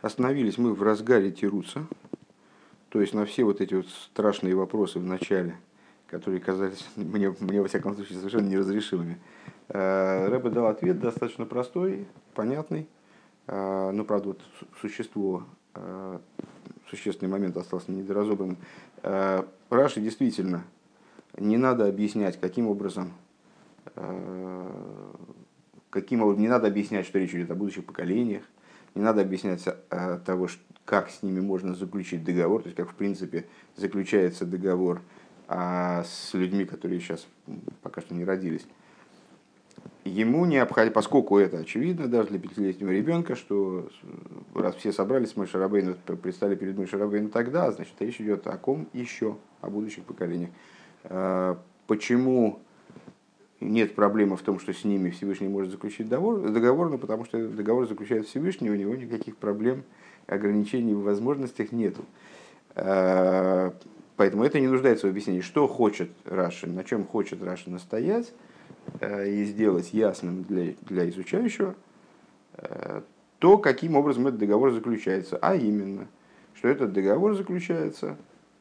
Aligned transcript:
Остановились 0.00 0.58
мы 0.58 0.74
в 0.74 0.82
разгаре 0.82 1.32
Тируца, 1.32 1.86
то 2.88 3.00
есть 3.00 3.14
на 3.14 3.26
все 3.26 3.44
вот 3.44 3.60
эти 3.60 3.74
вот 3.74 3.88
страшные 3.88 4.54
вопросы 4.54 5.00
в 5.00 5.04
начале, 5.04 5.56
которые 6.06 6.40
казались 6.40 6.86
мне, 6.96 7.34
мне 7.40 7.60
во 7.60 7.68
всяком 7.68 7.94
случае, 7.94 8.18
совершенно 8.18 8.48
неразрешимыми. 8.48 9.18
Э, 9.68 10.28
Рэбе 10.28 10.50
дал 10.50 10.66
ответ 10.68 11.00
достаточно 11.00 11.46
простой, 11.46 12.06
понятный, 12.34 12.88
э, 13.48 13.90
но, 13.90 14.04
правда, 14.04 14.28
вот 14.28 14.40
существо, 14.80 15.44
э, 15.74 16.18
существенный 16.88 17.30
момент 17.30 17.56
остался 17.56 17.90
недоразобранным. 17.90 18.56
Раши 19.70 20.00
действительно 20.00 20.64
не 21.36 21.56
надо 21.56 21.86
объяснять, 21.86 22.40
каким 22.40 22.66
образом 22.66 23.12
каким 25.90 26.36
не 26.38 26.48
надо 26.48 26.66
объяснять, 26.66 27.06
что 27.06 27.18
речь 27.18 27.34
идет 27.34 27.50
о 27.50 27.54
будущих 27.54 27.84
поколениях, 27.84 28.42
не 28.98 29.04
надо 29.04 29.20
объяснять 29.22 29.62
а, 29.90 30.18
того, 30.18 30.48
как 30.84 31.08
с 31.08 31.22
ними 31.22 31.40
можно 31.40 31.74
заключить 31.74 32.24
договор, 32.24 32.62
то 32.62 32.66
есть 32.66 32.76
как 32.76 32.90
в 32.90 32.94
принципе 32.94 33.46
заключается 33.76 34.44
договор 34.44 35.02
а, 35.46 36.02
с 36.02 36.34
людьми, 36.34 36.64
которые 36.64 37.00
сейчас 37.00 37.24
пока 37.80 38.00
что 38.00 38.14
не 38.14 38.24
родились. 38.24 38.66
Ему 40.04 40.46
необходимо, 40.46 40.94
поскольку 40.94 41.38
это 41.38 41.58
очевидно 41.58 42.08
даже 42.08 42.30
для 42.30 42.40
пятилетнего 42.40 42.90
ребенка, 42.90 43.36
что 43.36 43.88
раз 44.54 44.74
все 44.74 44.92
собрались 44.92 45.30
с 45.30 45.36
Мойшарабейну, 45.36 45.94
предстали 46.20 46.56
перед 46.56 46.76
Мойшарабейну 46.76 47.28
тогда, 47.28 47.70
значит 47.70 47.94
речь 48.00 48.20
идет 48.20 48.48
о 48.48 48.56
ком 48.56 48.88
еще, 48.92 49.36
о 49.60 49.70
будущих 49.70 50.04
поколениях. 50.04 50.50
А, 51.04 51.56
почему 51.86 52.58
нет 53.60 53.94
проблемы 53.94 54.36
в 54.36 54.42
том, 54.42 54.60
что 54.60 54.72
с 54.72 54.84
ними 54.84 55.10
Всевышний 55.10 55.48
может 55.48 55.72
заключить 55.72 56.08
договор, 56.08 56.48
договор, 56.50 56.90
но 56.90 56.98
потому 56.98 57.24
что 57.24 57.48
договор 57.48 57.88
заключает 57.88 58.26
Всевышний, 58.26 58.70
у 58.70 58.74
него 58.74 58.94
никаких 58.94 59.36
проблем, 59.36 59.82
ограничений 60.26 60.94
в 60.94 61.02
возможностях 61.02 61.72
нету. 61.72 62.04
А, 62.74 63.74
поэтому 64.16 64.44
это 64.44 64.60
не 64.60 64.68
нуждается 64.68 65.06
в 65.06 65.10
объяснении, 65.10 65.40
что 65.40 65.66
хочет 65.66 66.10
Раши, 66.24 66.68
на 66.68 66.84
чем 66.84 67.04
хочет 67.04 67.42
Раши 67.42 67.70
настоять 67.70 68.32
а, 69.00 69.24
и 69.24 69.44
сделать 69.44 69.92
ясным 69.92 70.44
для, 70.44 70.74
для 70.82 71.08
изучающего, 71.08 71.74
а, 72.54 73.02
то, 73.38 73.58
каким 73.58 73.96
образом 73.96 74.26
этот 74.28 74.38
договор 74.38 74.70
заключается. 74.72 75.38
А 75.40 75.56
именно, 75.56 76.06
что 76.54 76.68
этот 76.68 76.92
договор 76.92 77.34
заключается 77.34 78.16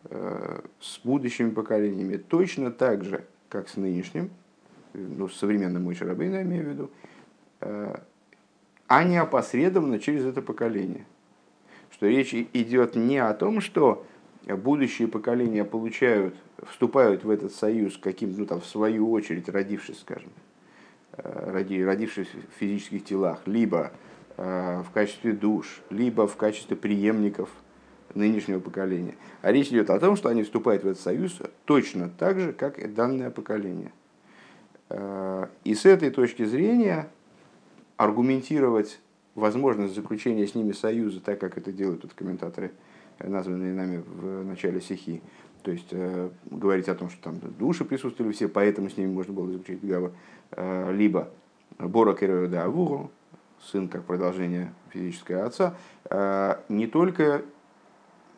с 0.09 0.99
будущими 1.03 1.49
поколениями 1.49 2.15
точно 2.15 2.71
так 2.71 3.03
же, 3.03 3.25
как 3.49 3.67
с 3.67 3.75
нынешним, 3.75 4.29
ну, 4.93 5.27
современным 5.29 5.83
Мой 5.83 5.95
Шарабейн, 5.95 6.33
я 6.33 6.41
имею 6.43 6.65
в 6.65 6.67
виду, 6.67 6.91
э, 7.61 7.95
а 8.87 9.03
не 9.03 9.17
опосредованно 9.17 9.99
через 9.99 10.25
это 10.25 10.41
поколение. 10.41 11.05
Что 11.91 12.07
речь 12.07 12.33
идет 12.33 12.95
не 12.95 13.17
о 13.17 13.33
том, 13.33 13.61
что 13.61 14.05
будущие 14.55 15.07
поколения 15.07 15.65
получают, 15.65 16.35
вступают 16.69 17.23
в 17.23 17.29
этот 17.29 17.53
союз 17.53 17.97
каким 17.97 18.33
ну, 18.37 18.45
там, 18.45 18.61
в 18.61 18.65
свою 18.65 19.11
очередь, 19.11 19.49
родившись, 19.49 19.99
скажем, 19.99 20.29
э, 21.13 21.51
роди, 21.51 21.83
родившись 21.83 22.29
в 22.29 22.59
физических 22.59 23.03
телах, 23.03 23.41
либо 23.45 23.91
э, 24.37 24.83
в 24.87 24.91
качестве 24.91 25.33
душ, 25.33 25.81
либо 25.89 26.27
в 26.27 26.35
качестве 26.37 26.77
преемников 26.77 27.49
нынешнего 28.13 28.59
поколения. 28.59 29.15
А 29.41 29.51
речь 29.51 29.67
идет 29.67 29.89
о 29.89 29.99
том, 29.99 30.15
что 30.15 30.29
они 30.29 30.43
вступают 30.43 30.83
в 30.83 30.87
этот 30.87 31.01
союз 31.01 31.39
точно 31.65 32.09
так 32.09 32.39
же, 32.39 32.53
как 32.53 32.79
и 32.79 32.87
данное 32.87 33.29
поколение. 33.29 33.91
Э, 34.89 35.47
и 35.63 35.75
с 35.75 35.85
этой 35.85 36.09
точки 36.09 36.45
зрения 36.45 37.09
аргументировать 37.97 38.99
возможность 39.35 39.95
заключения 39.95 40.47
с 40.47 40.55
ними 40.55 40.71
союза, 40.71 41.19
так 41.19 41.39
как 41.39 41.57
это 41.57 41.71
делают 41.71 42.01
тут 42.01 42.13
комментаторы, 42.13 42.71
названные 43.19 43.73
нами 43.73 44.03
в 44.05 44.43
начале 44.45 44.81
стихи, 44.81 45.21
то 45.63 45.71
есть 45.71 45.87
э, 45.91 46.29
говорить 46.49 46.87
о 46.87 46.95
том, 46.95 47.09
что 47.09 47.23
там 47.23 47.39
души 47.59 47.83
присутствовали 47.83 48.31
все, 48.31 48.47
поэтому 48.47 48.89
с 48.89 48.97
ними 48.97 49.11
можно 49.11 49.33
было 49.33 49.51
заключить 49.51 49.81
договор, 49.81 50.11
э, 50.51 50.93
либо 50.93 51.29
Бора 51.77 52.13
Керода 52.13 52.63
Авуру, 52.63 53.11
сын 53.61 53.87
как 53.87 54.03
продолжение 54.05 54.73
физического 54.89 55.45
отца, 55.45 55.75
э, 56.09 56.55
не 56.69 56.87
только 56.87 57.43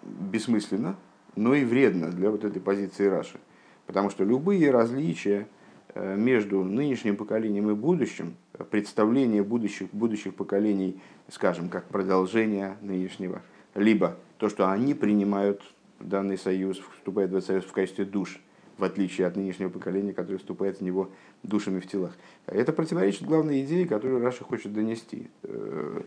бессмысленно, 0.03 0.95
но 1.35 1.53
и 1.53 1.63
вредно 1.63 2.09
для 2.09 2.31
вот 2.31 2.43
этой 2.43 2.61
позиции 2.61 3.05
Раши. 3.05 3.39
Потому 3.85 4.09
что 4.09 4.23
любые 4.23 4.71
различия, 4.71 5.47
между 5.95 6.63
нынешним 6.63 7.15
поколением 7.17 7.71
и 7.71 7.73
будущим, 7.73 8.35
представление 8.69 9.43
будущих, 9.43 9.89
будущих 9.91 10.35
поколений, 10.35 11.01
скажем, 11.29 11.69
как 11.69 11.85
продолжение 11.85 12.77
нынешнего, 12.81 13.41
либо 13.75 14.17
то, 14.37 14.49
что 14.49 14.71
они 14.71 14.93
принимают 14.93 15.61
данный 15.99 16.37
союз, 16.37 16.79
вступают 16.97 17.31
в 17.31 17.35
этот 17.35 17.47
союз 17.47 17.65
в 17.65 17.71
качестве 17.71 18.05
душ, 18.05 18.39
в 18.77 18.83
отличие 18.83 19.27
от 19.27 19.35
нынешнего 19.35 19.69
поколения, 19.69 20.13
которое 20.13 20.37
вступает 20.37 20.77
в 20.77 20.81
него 20.81 21.09
душами 21.43 21.79
в 21.79 21.87
телах. 21.87 22.15
Это 22.45 22.71
противоречит 22.71 23.23
главной 23.23 23.61
идее, 23.63 23.85
которую 23.85 24.21
Раша 24.21 24.43
хочет 24.43 24.73
донести, 24.73 25.29
э, 25.43 26.01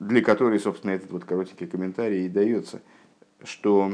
для 0.00 0.22
которой, 0.22 0.58
собственно, 0.58 0.92
этот 0.92 1.10
вот 1.12 1.24
коротенький 1.24 1.66
комментарий 1.66 2.26
и 2.26 2.28
дается, 2.28 2.82
что 3.44 3.92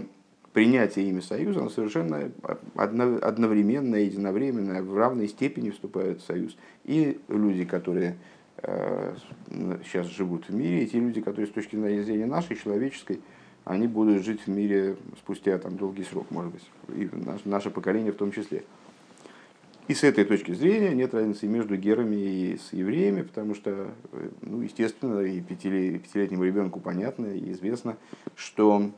принятие 0.57 1.11
ими 1.11 1.21
союза, 1.21 1.61
оно 1.61 1.69
совершенно 1.69 2.33
одновременно, 2.77 3.97
единовременно, 3.97 4.81
в 4.81 4.97
равной 4.97 5.29
степени 5.29 5.69
вступают 5.69 6.23
в 6.23 6.25
союз. 6.25 6.57
И 6.85 7.21
люди, 7.29 7.67
которые 7.67 8.17
э, 8.63 9.15
сейчас 9.85 10.07
живут 10.07 10.49
в 10.49 10.55
мире, 10.55 10.83
и 10.83 10.87
те 10.87 10.99
люди, 10.99 11.21
которые 11.21 11.47
с 11.47 11.51
точки 11.51 11.77
зрения 11.77 12.25
нашей, 12.25 12.57
человеческой, 12.57 13.21
они 13.67 13.87
будут 13.87 14.25
жить 14.25 14.47
в 14.47 14.49
мире 14.49 14.97
спустя 15.19 15.59
там, 15.59 15.77
долгий 15.77 16.05
срок, 16.05 16.31
может 16.31 16.53
быть, 16.55 16.71
и 16.97 17.07
наше 17.45 17.69
поколение 17.69 18.13
в 18.13 18.17
том 18.17 18.33
числе. 18.33 18.65
И 19.89 19.95
с 19.95 20.05
этой 20.05 20.25
точки 20.25 20.53
зрения 20.53 20.95
нет 20.95 21.13
разницы 21.13 21.47
между 21.49 21.77
герами 21.77 22.17
и 22.17 22.57
с 22.57 22.73
евреями, 22.73 23.21
потому 23.21 23.55
что, 23.55 23.91
э, 24.11 24.31
ну, 24.41 24.63
естественно, 24.63 25.21
и 25.21 25.39
пятилетнему 25.43 26.45
ребенку 26.45 26.81
понятно 26.81 27.27
и 27.27 27.53
известно, 27.53 27.99
что 28.35 28.91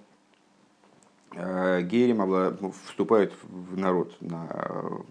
герем 1.33 2.19
ну, 2.61 2.73
вступают 2.87 3.33
в 3.43 3.77
народ 3.77 4.17
на 4.21 5.03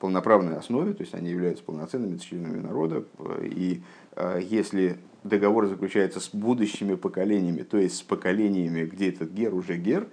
полноправной 0.00 0.56
основе, 0.56 0.94
то 0.94 1.02
есть 1.02 1.14
они 1.14 1.30
являются 1.30 1.62
полноценными 1.62 2.16
членами 2.16 2.58
народа. 2.58 3.04
И 3.42 3.82
э, 4.16 4.40
если 4.42 4.98
договор 5.22 5.66
заключается 5.66 6.20
с 6.20 6.34
будущими 6.34 6.94
поколениями, 6.94 7.62
то 7.62 7.76
есть 7.76 7.98
с 7.98 8.02
поколениями, 8.02 8.86
где 8.86 9.10
этот 9.10 9.30
гер 9.30 9.54
уже 9.54 9.76
гер, 9.76 10.08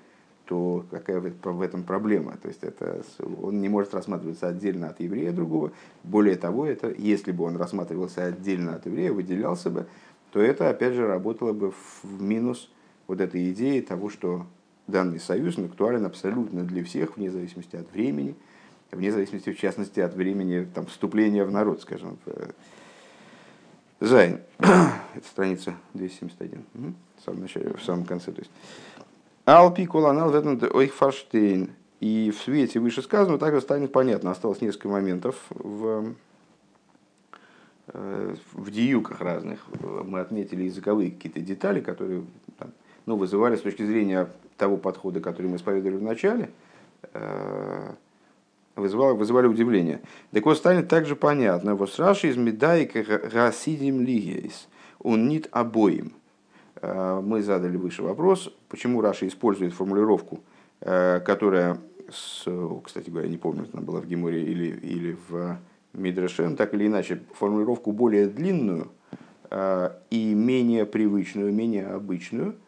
то 0.45 0.85
какая 0.91 1.19
в 1.19 1.61
этом 1.61 1.83
проблема? 1.83 2.37
То 2.37 2.49
есть 2.49 2.63
это, 2.63 3.01
он 3.41 3.61
не 3.61 3.69
может 3.69 3.93
рассматриваться 3.93 4.47
отдельно 4.47 4.89
от 4.89 4.99
еврея 4.99 5.31
другого. 5.31 5.71
Более 6.03 6.35
того, 6.35 6.65
это, 6.65 6.93
если 6.97 7.31
бы 7.31 7.45
он 7.45 7.57
рассматривался 7.57 8.25
отдельно 8.25 8.75
от 8.75 8.85
еврея, 8.85 9.11
выделялся 9.11 9.69
бы, 9.69 9.87
то 10.31 10.41
это 10.41 10.69
опять 10.69 10.93
же 10.93 11.07
работало 11.07 11.53
бы 11.53 11.71
в 11.71 12.21
минус 12.21 12.69
вот 13.07 13.21
этой 13.21 13.51
идеи 13.51 13.81
того, 13.81 14.09
что 14.09 14.45
данный 14.87 15.19
союз 15.19 15.57
актуален 15.57 16.05
абсолютно 16.05 16.63
для 16.63 16.83
всех, 16.83 17.17
вне 17.17 17.29
зависимости 17.29 17.75
от 17.75 17.91
времени, 17.91 18.35
вне 18.91 19.11
зависимости, 19.11 19.51
в 19.51 19.59
частности, 19.59 19.99
от 19.99 20.15
времени 20.15 20.67
там, 20.73 20.85
вступления 20.87 21.43
в 21.43 21.51
народ, 21.51 21.81
скажем. 21.81 22.17
Зайн. 23.99 24.41
Это 24.59 25.27
страница 25.27 25.73
271. 25.93 26.63
Угу. 26.73 26.93
В 27.19 27.25
самом 27.25 27.41
начале, 27.41 27.73
в 27.73 27.83
самом 27.83 28.05
конце. 28.05 28.31
То 28.31 28.41
есть. 28.41 28.51
Алпи 29.45 29.85
колонал 29.85 30.31
в 30.31 30.35
этом 30.35 30.59
ойхфаштейн. 30.73 31.71
И 31.99 32.29
в 32.29 32.39
свете 32.39 32.79
вышесказанного 32.79 33.39
также 33.39 33.59
станет 33.59 33.91
понятно. 33.91 34.29
Осталось 34.29 34.61
несколько 34.61 34.87
моментов 34.87 35.35
в, 35.49 36.13
э, 37.87 38.35
в 38.53 38.69
диюках 38.69 39.19
разных. 39.19 39.65
Мы 39.81 40.19
отметили 40.19 40.65
языковые 40.65 41.09
какие-то 41.09 41.39
детали, 41.39 41.81
которые 41.81 42.23
там, 42.59 42.71
ну, 43.07 43.15
вызывали 43.15 43.55
с 43.55 43.61
точки 43.61 43.83
зрения 43.83 44.29
того 44.57 44.77
подхода, 44.77 45.21
который 45.21 45.47
мы 45.47 45.57
исповедовали 45.57 45.97
в 45.97 46.03
начале, 46.03 46.49
э, 47.13 47.93
вызывали, 48.75 49.15
вызывали 49.15 49.47
удивление. 49.47 50.01
Так 50.31 50.45
вот, 50.45 50.57
станет 50.57 50.87
также 50.89 51.15
понятно, 51.15 51.75
вот 51.75 51.97
Раши 51.97 52.29
из 52.29 52.37
Медайка 52.37 53.03
Расидим 53.31 54.01
Лигейс, 54.01 54.67
он 54.99 55.27
нит 55.27 55.47
обоим. 55.51 56.13
Э, 56.81 57.21
мы 57.23 57.41
задали 57.41 57.77
выше 57.77 58.03
вопрос, 58.03 58.51
почему 58.67 59.01
Раши 59.01 59.27
использует 59.27 59.73
формулировку, 59.73 60.39
э, 60.81 61.19
которая, 61.21 61.77
с, 62.09 62.45
кстати 62.83 63.09
говоря, 63.09 63.29
не 63.29 63.37
помню, 63.37 63.67
она 63.71 63.81
была 63.81 64.01
в 64.01 64.07
Геморе 64.07 64.43
или, 64.43 64.67
или 64.67 65.17
в 65.29 65.57
Мидрашем, 65.93 66.55
так 66.55 66.73
или 66.73 66.87
иначе, 66.87 67.21
формулировку 67.33 67.91
более 67.91 68.27
длинную 68.27 68.91
и 70.09 70.33
менее 70.35 70.85
привычную, 70.85 71.53
менее 71.53 71.87
обычную– 71.87 72.55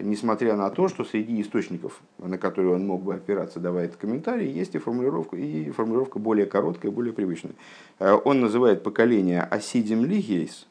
несмотря 0.00 0.56
на 0.56 0.70
то, 0.70 0.88
что 0.88 1.04
среди 1.04 1.40
источников, 1.40 2.00
на 2.18 2.38
которые 2.38 2.74
он 2.74 2.86
мог 2.86 3.02
бы 3.02 3.14
опираться, 3.14 3.60
давая 3.60 3.86
этот 3.86 3.96
комментарий, 3.96 4.50
есть 4.50 4.74
и 4.74 4.78
формулировка, 4.78 5.36
и 5.36 5.70
формулировка 5.70 6.18
более 6.18 6.46
короткая, 6.46 6.90
более 6.92 7.12
привычная. 7.12 7.54
Э, 7.98 8.12
он 8.12 8.40
называет 8.40 8.82
поколение 8.82 9.42
Асидим 9.42 10.04
Лигейс, 10.04 10.66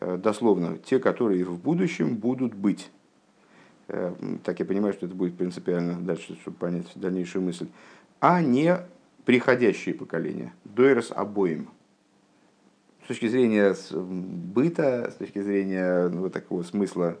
дословно, 0.00 0.78
те, 0.78 0.98
которые 0.98 1.44
в 1.44 1.58
будущем 1.58 2.16
будут 2.16 2.54
быть. 2.54 2.90
Так 3.86 4.60
я 4.60 4.66
понимаю, 4.66 4.92
что 4.92 5.06
это 5.06 5.14
будет 5.14 5.36
принципиально 5.36 5.94
дальше, 5.94 6.36
чтобы 6.42 6.58
понять 6.58 6.86
дальнейшую 6.94 7.42
мысль. 7.42 7.68
А 8.20 8.42
не 8.42 8.76
приходящие 9.24 9.94
поколения. 9.94 10.54
Дойрос 10.64 11.10
обоим. 11.10 11.68
С 13.04 13.08
точки 13.08 13.28
зрения 13.28 13.74
быта, 13.92 15.10
с 15.10 15.14
точки 15.16 15.40
зрения 15.40 16.08
ну, 16.08 16.22
вот 16.22 16.32
такого 16.32 16.62
смысла, 16.62 17.18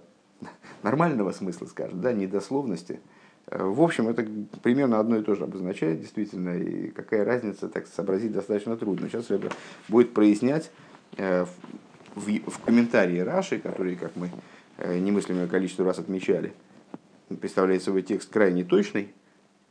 нормального 0.82 1.32
смысла, 1.32 1.66
скажем, 1.66 2.00
да, 2.00 2.12
недословности– 2.12 3.00
Э, 3.50 3.64
в 3.64 3.80
общем, 3.80 4.08
это 4.08 4.26
примерно 4.62 5.00
одно 5.00 5.16
и 5.16 5.22
то 5.22 5.34
же 5.34 5.44
обозначает, 5.44 6.00
действительно, 6.00 6.56
и 6.56 6.88
какая 6.88 7.24
разница, 7.24 7.68
так 7.68 7.86
сообразить 7.86 8.32
достаточно 8.32 8.76
трудно. 8.76 9.08
Сейчас 9.08 9.30
это 9.30 9.50
будет 9.88 10.12
прояснять 10.14 10.70
э, 11.16 11.46
в, 12.14 12.50
в 12.50 12.58
комментарии 12.64 13.18
Раши, 13.18 13.58
которые, 13.58 13.96
как 13.96 14.16
мы 14.16 14.30
э, 14.76 14.98
немыслимое 14.98 15.46
количество 15.46 15.84
раз 15.84 15.98
отмечали, 15.98 16.52
представляет 17.40 17.82
собой 17.82 18.02
текст 18.02 18.30
крайне 18.30 18.64
точный, 18.64 19.14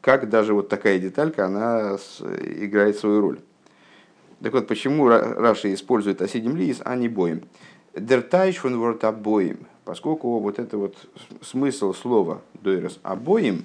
как 0.01 0.29
даже 0.29 0.53
вот 0.53 0.69
такая 0.69 0.99
деталька, 0.99 1.45
она 1.45 1.97
играет 2.41 2.97
свою 2.97 3.21
роль. 3.21 3.39
Так 4.41 4.53
вот, 4.53 4.67
почему 4.67 5.07
Раши 5.07 5.73
использует 5.73 6.21
осидим 6.21 6.55
лиис, 6.55 6.81
а 6.85 6.95
не 6.95 7.09
боем? 7.09 7.41
Дертайш 7.95 8.57
фон 8.57 8.77
ворт 8.77 9.03
обоим 9.03 9.65
поскольку 9.87 10.39
вот 10.39 10.59
это 10.59 10.77
вот 10.77 10.97
смысл 11.41 11.93
слова 11.93 12.41
дойрос 12.55 12.99
обоим, 13.03 13.63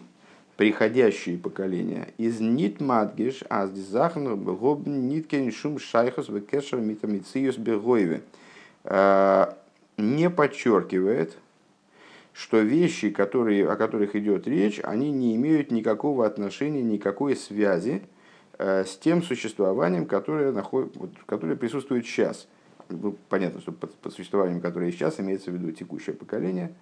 приходящие 0.57 1.37
поколения, 1.37 2.15
из 2.17 2.39
нит 2.39 2.81
мадгиш, 2.81 3.43
аз 3.51 3.73
дизахн 3.73 4.37
гоб 4.37 4.87
ниткен 4.87 5.51
шум 5.51 5.81
шайхус 5.81 6.29
векешер 6.29 6.79
митамициус 6.79 7.57
бегоеве, 7.57 8.23
а, 8.85 9.59
не 9.97 10.31
подчеркивает, 10.31 11.37
что 12.33 12.61
вещи, 12.61 13.11
которые, 13.11 13.69
о 13.69 13.75
которых 13.75 14.15
идет 14.15 14.47
речь, 14.47 14.81
они 14.85 15.11
не 15.11 15.35
имеют 15.35 15.73
никакого 15.73 16.25
отношения, 16.25 16.83
никакой 16.83 17.35
связи 17.35 18.01
а, 18.59 18.85
с 18.85 18.97
тем 18.97 19.25
существованием, 19.25 20.07
которое, 20.07 20.53
наход... 20.53 20.95
которое 21.27 21.57
присутствует 21.57 22.07
сейчас– 22.07 22.47
ну, 22.93 23.17
понятно, 23.29 23.61
что 23.61 23.73
под, 23.73 23.95
под 23.95 24.13
существованием, 24.13 24.61
которое 24.61 24.91
сейчас, 24.93 25.21
имеется 25.21 25.51
в 25.51 25.55
виду 25.55 25.73
текущее 25.73 26.15
поколение, 26.15 26.75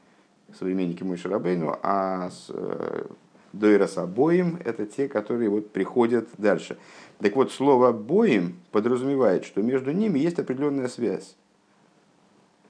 современники 0.59 1.03
Мой 1.03 1.17
Шарабейну, 1.17 1.79
а 1.83 2.31
с 2.31 2.47
э, 2.49 3.07
Дойрос 3.53 3.99
обоим– 3.99 4.59
это 4.65 4.87
те, 4.87 5.09
которые 5.09 5.51
вот 5.51 5.71
приходят 5.71 6.29
дальше. 6.39 6.77
Так 7.19 7.37
вот, 7.37 7.53
слово 7.53 7.93
«боим» 7.93 8.57
подразумевает, 8.71 9.45
что 9.45 9.63
между 9.63 9.93
ними 9.93 10.19
есть 10.19 10.39
определенная 10.39 10.89
связь 10.89 11.37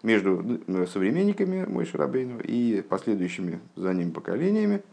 между 0.03 0.61
ну, 0.67 0.87
современниками 0.87 1.67
Мой 1.67 1.85
Шарабейну 1.85 2.41
и 2.41 2.83
последующими 2.83 3.61
за 3.77 3.93
ним 3.93 4.13
поколениями– 4.13 4.83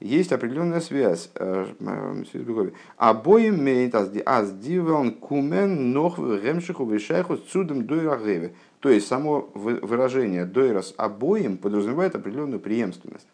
есть 0.00 0.32
определенная 0.32 0.80
связь. 0.80 1.30
Э, 1.34 1.66
э, 1.80 2.70
Обоим 2.96 3.64
мейт 3.64 3.94
аз 3.94 4.52
диван 4.52 5.12
кумен 5.12 5.92
нох 5.92 6.18
ремшиху 6.18 6.84
вишайху 6.84 7.36
цудом 7.36 7.86
дойрагеве. 7.86 8.54
То 8.80 8.90
есть 8.90 9.08
само 9.08 9.50
выражение 9.54 10.44
дойрас 10.44 10.94
обоим 10.96 11.56
подразумевает 11.56 12.14
определенную 12.14 12.60
преемственность. 12.60 13.26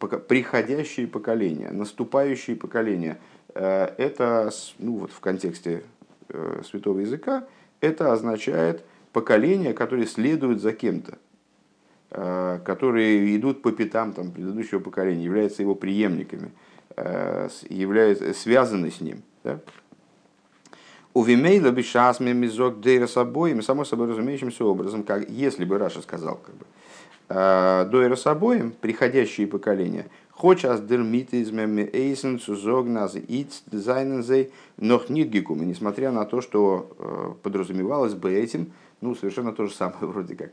Приходящие 0.00 1.06
поколения, 1.06 1.70
наступающие 1.70 2.56
поколения. 2.56 3.18
Э, 3.54 3.94
это, 3.96 4.50
ну 4.78 4.96
вот 4.96 5.12
в 5.12 5.20
контексте 5.20 5.84
святого 6.68 7.00
языка, 7.00 7.46
это 7.80 8.12
означает 8.12 8.82
поколение, 9.12 9.72
которое 9.72 10.06
следует 10.06 10.60
за 10.60 10.72
кем-то. 10.72 11.18
Э, 12.16 12.60
которые 12.64 13.36
идут 13.36 13.60
по 13.60 13.72
пятам 13.72 14.12
там, 14.12 14.30
предыдущего 14.30 14.78
поколения, 14.78 15.24
являются 15.24 15.62
его 15.62 15.74
преемниками, 15.74 16.52
э, 16.96 17.48
являются, 17.68 18.32
связаны 18.34 18.92
с 18.92 19.00
ним. 19.00 19.22
Да? 19.42 19.58
У 21.12 21.24
Вимейла 21.24 21.72
бешасми 21.72 22.30
мизок 22.30 22.80
дейра 22.80 23.08
собой, 23.08 23.60
само 23.64 23.84
собой 23.84 24.06
разумеющимся 24.10 24.64
образом, 24.64 25.02
как 25.02 25.28
если 25.28 25.64
бы 25.64 25.76
Раша 25.76 26.02
сказал, 26.02 26.36
как 26.36 26.54
бы, 26.54 26.66
э, 27.30 27.88
Дойра 27.90 28.14
собой, 28.14 28.72
приходящие 28.80 29.48
поколения, 29.48 30.06
Хочас 30.30 30.82
дермитизмами 30.82 31.90
эйсен 31.92 32.38
сузогназ 32.38 33.16
иц 33.16 33.62
дизайнензей 33.66 34.52
нох 34.76 35.08
нитгикум. 35.08 35.66
Несмотря 35.66 36.12
на 36.12 36.26
то, 36.26 36.40
что 36.40 37.36
подразумевалось 37.42 38.14
бы 38.14 38.32
этим, 38.32 38.72
ну, 39.00 39.16
совершенно 39.16 39.52
то 39.52 39.66
же 39.66 39.74
самое, 39.74 39.98
вроде 40.06 40.36
как 40.36 40.52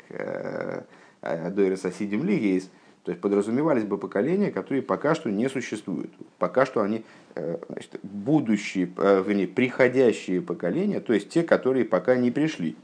Дойра 1.21 1.75
Сосидим 1.75 2.23
Лигейс, 2.23 2.69
то 3.03 3.11
есть 3.11 3.21
подразумевались 3.21 3.83
бы 3.83 3.97
поколения, 3.97 4.51
которые 4.51 4.81
пока 4.81 5.15
что 5.15 5.29
не 5.29 5.49
существуют. 5.49 6.11
Пока 6.37 6.65
что 6.65 6.81
они 6.81 7.03
э, 7.35 7.57
значит, 7.69 7.99
будущие, 8.03 8.91
э, 8.97 9.23
вернее, 9.25 9.47
приходящие 9.47 10.41
поколения, 10.41 10.99
то 10.99 11.13
есть 11.13 11.29
те, 11.29 11.43
которые 11.43 11.85
пока 11.85 12.15
не 12.15 12.31
пришли. 12.31 12.75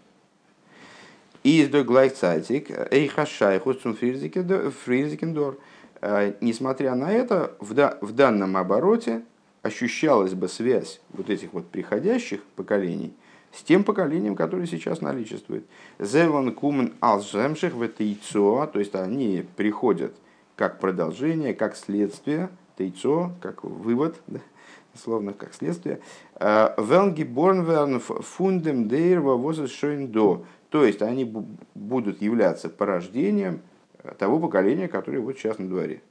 И 1.44 1.62
из 1.62 1.70
gleichzeitig 1.70 2.72
Эйхашайхус 2.92 3.78
Фризикендор. 3.78 5.58
Э, 6.02 6.34
несмотря 6.42 6.96
на 6.96 7.12
это, 7.12 7.56
в, 7.60 7.74
да, 7.74 7.98
в 8.02 8.12
данном 8.14 8.58
обороте 8.58 9.22
ощущалась 9.62 10.34
бы 10.34 10.48
связь 10.48 11.02
вот 11.10 11.30
этих 11.30 11.54
вот 11.54 11.68
приходящих 11.68 12.44
поколений– 12.56 13.14
с 13.52 13.64
тем 13.64 13.84
поколением, 13.84 14.36
которое 14.36 14.68
сейчас 14.68 15.02
наличествует. 15.02 15.66
Зеван 16.00 16.54
кумен 16.54 16.94
алжемших 17.00 17.74
в 17.74 17.88
тейцо, 17.88 18.70
то 18.72 18.80
есть 18.80 18.96
они 18.96 19.46
приходят 19.56 20.14
как 20.56 20.80
продолжение, 20.80 21.54
как 21.54 21.76
следствие, 21.76 22.50
тейцо, 22.78 23.32
как 23.42 23.64
вывод, 23.64 24.18
да, 24.28 24.40
словно 24.96 25.34
как 25.34 25.54
следствие. 25.54 26.00
«Э, 26.36 26.70
Велги 26.78 27.24
борнверн 27.24 28.00
фундем 28.00 28.88
дейрва 28.88 29.38
до. 30.08 30.46
То 30.70 30.84
есть 30.84 31.02
они 31.02 31.34
будут 31.76 32.22
являться 32.22 32.70
порождением 32.70 33.62
того 34.18 34.40
поколения, 34.40 34.88
которое 34.88 35.20
вот 35.20 35.38
сейчас 35.38 35.60
на 35.60 35.68
дворе. 35.68 36.02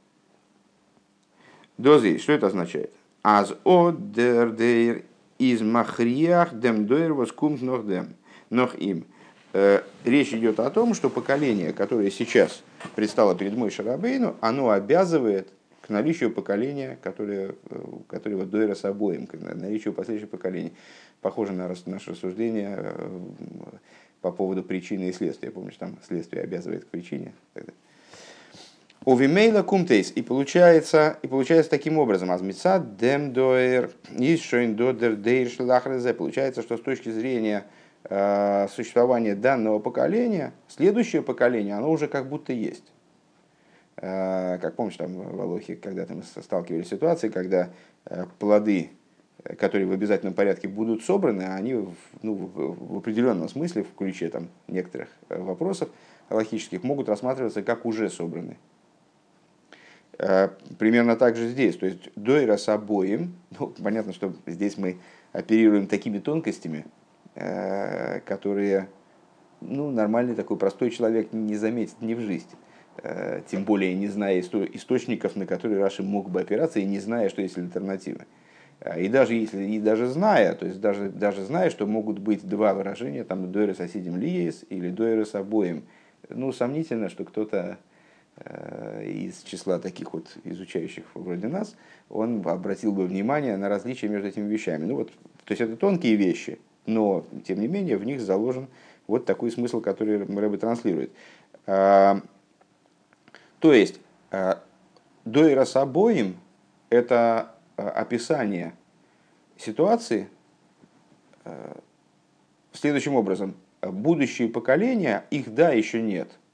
Дози, 1.79 2.19
что 2.19 2.33
это 2.33 2.47
означает? 2.47 2.91
Аз 3.23 3.55
о 3.65 3.91
дер 3.91 4.51
дейр 4.51 5.05
из 5.39 5.63
махриях 5.63 6.59
дем 6.59 6.87
дойр 6.87 7.13
воскумт 7.13 7.63
нох 7.63 7.87
дем, 7.87 8.15
нох 8.51 8.75
им. 8.77 9.05
Э, 9.53 9.83
речь 10.05 10.33
идет 10.33 10.61
о 10.61 10.71
том, 10.71 10.95
что 10.95 11.09
поколение, 11.09 11.73
которое 11.73 12.11
сейчас 12.11 12.63
предстало 12.95 13.35
перед 13.35 13.57
мой 13.57 13.71
Шарабейну, 13.71 14.37
оно 14.41 14.71
обязывает 14.71 15.49
к 15.81 15.89
наличию 15.89 16.31
поколения, 16.31 16.99
которое, 17.03 17.55
э, 17.71 17.85
которое 18.09 18.37
вот 18.37 18.51
дойра 18.51 18.75
с 18.75 18.85
обоим, 18.85 19.27
к 19.27 19.35
наличию 19.35 19.95
последующих 19.95 20.31
поколений. 20.31 20.73
Похоже 21.21 21.53
на 21.53 21.73
наше 21.87 22.11
рассуждение 22.11 22.77
э, 22.79 23.21
по 24.21 24.33
поводу 24.33 24.63
причины 24.63 25.09
и 25.09 25.13
следствия. 25.13 25.51
Помнишь, 25.51 25.77
там 25.77 25.97
следствие 26.07 26.43
обязывает 26.43 26.85
к 26.85 26.89
причине. 26.89 27.33
У 27.55 27.59
Вимейла 29.15 29.63
кумтейс. 29.63 30.11
И 30.17 30.23
получается, 30.23 31.19
и 31.23 31.29
получается 31.29 31.71
таким 31.71 31.99
образом. 31.99 32.33
Азмица 32.33 32.85
дем 32.99 33.33
доэр 33.33 33.91
ишойн 34.19 34.75
додер 34.75 35.15
дейр 35.15 35.49
шлахрезе. 35.49 36.13
Получается, 36.13 36.63
что 36.63 36.77
с 36.77 36.81
точки 36.81 37.11
зрения 37.11 37.67
э, 38.03 38.67
существования 38.69 39.37
данного 39.37 39.79
поколения, 39.79 40.53
следующее 40.67 41.23
поколение, 41.23 41.77
оно 41.77 41.89
уже 41.91 42.09
как 42.09 42.29
будто 42.29 42.53
есть. 42.53 42.93
Э, 43.97 44.59
как 44.59 44.75
помнишь, 44.75 44.97
там 44.97 45.15
в 45.15 45.41
Алохе 45.41 45.77
когда-то 45.77 46.15
мы 46.15 46.25
сталкивались 46.25 46.87
с 46.87 46.91
ситуацией, 46.91 47.31
когда 47.31 47.71
э, 48.07 48.25
плоды, 48.41 48.91
которые 49.57 49.87
в 49.87 49.93
обязательном 49.93 50.35
порядке 50.35 50.67
будут 50.67 51.05
собраны, 51.05 51.43
они 51.43 51.75
в, 51.75 51.95
ну, 52.23 52.35
в 52.35 52.99
определенном 52.99 53.49
смысле, 53.49 53.85
в 53.85 53.95
ключе 53.95 54.31
там, 54.31 54.49
некоторых 54.67 55.11
вопросов 55.29 55.91
логических, 56.29 56.83
могут 56.83 57.09
рассматриваться 57.09 57.63
как 57.63 57.87
уже 57.87 58.11
собранные. 58.11 58.57
Э, 60.19 60.49
примерно 60.79 61.17
так 61.17 61.37
же 61.37 61.49
здесь. 61.49 61.77
То 61.77 61.87
есть 61.87 62.11
дойра 62.17 62.57
с 62.57 62.69
обоим, 62.69 63.35
ну, 63.59 63.69
понятно, 63.83 64.13
что 64.13 64.33
здесь 64.47 64.79
мы 64.79 64.97
оперируем 65.33 65.87
такими 65.87 66.19
тонкостями, 66.19 66.87
э, 67.35 68.21
которые 68.21 68.89
ну, 69.61 69.91
нормальный 69.91 70.35
такой 70.35 70.57
простой 70.57 70.91
человек 70.91 71.33
не 71.33 71.57
заметит 71.57 72.01
ни 72.01 72.15
в 72.15 72.21
жизни. 72.21 72.57
Э, 73.03 73.43
тем 73.51 73.65
более 73.65 73.95
не 73.95 74.09
зная 74.09 74.41
источников, 74.41 75.37
на 75.37 75.47
которые 75.47 75.81
Раши 75.81 76.03
мог 76.03 76.31
бы 76.31 76.41
опираться, 76.41 76.81
и 76.81 76.85
не 76.85 76.99
зная, 76.99 77.29
что 77.29 77.43
есть 77.43 77.59
альтернативы. 77.59 78.27
И 78.99 79.09
даже 79.09 79.35
если 79.35 79.65
и 79.65 79.81
даже 79.81 80.07
зная, 80.07 80.55
то 80.55 80.67
есть 80.67 80.81
даже, 80.83 81.09
даже 81.09 81.45
зная, 81.45 81.71
что 81.71 81.87
могут 81.87 82.19
быть 82.19 82.47
два 82.47 82.75
выражения, 82.75 83.25
там 83.25 83.51
дойра 83.51 83.73
соседям 83.73 84.19
лиес 84.19 84.67
или 84.69 84.91
дойра 84.91 85.25
с 85.25 85.35
обоим, 85.35 85.85
ну, 86.29 86.53
сомнительно, 86.53 87.09
что 87.09 87.25
кто-то 87.25 87.79
из 88.39 89.43
числа 89.45 89.79
таких 89.79 90.13
вот 90.13 90.37
изучающих 90.45 91.05
вроде 91.15 91.49
нас, 91.49 91.75
он 92.11 92.47
обратил 92.47 92.93
бы 92.93 93.07
внимание 93.07 93.57
на 93.57 93.69
различия 93.69 94.09
между 94.09 94.29
этими 94.29 94.47
вещами. 94.47 94.85
Ну 94.85 94.97
вот, 94.97 95.11
то 95.45 95.53
есть 95.53 95.63
это 95.63 95.77
тонкие 95.77 96.17
вещи, 96.17 96.59
но 96.85 97.25
тем 97.47 97.61
не 97.61 97.69
менее 97.69 97.97
в 97.97 98.05
них 98.05 98.21
заложен 98.21 98.69
Вот 99.07 99.25
такой 99.25 99.51
смысл, 99.51 99.81
который 99.81 100.19
Рэбе 100.19 100.59
транслирует. 100.59 101.13
То 101.65 102.23
есть, 103.63 104.01
Дойра 105.25 105.65
с 105.65 105.77
обоим– 105.77 106.37
это 106.91 107.55
описание 107.77 108.75
ситуации 109.57 110.29
следующим 112.73 113.15
образом. 113.15 113.55
Будущие 113.81 114.49
поколения, 114.49 115.25
их 115.31 115.55
да, 115.55 115.71
еще 115.71 116.03
нет– 116.03 116.29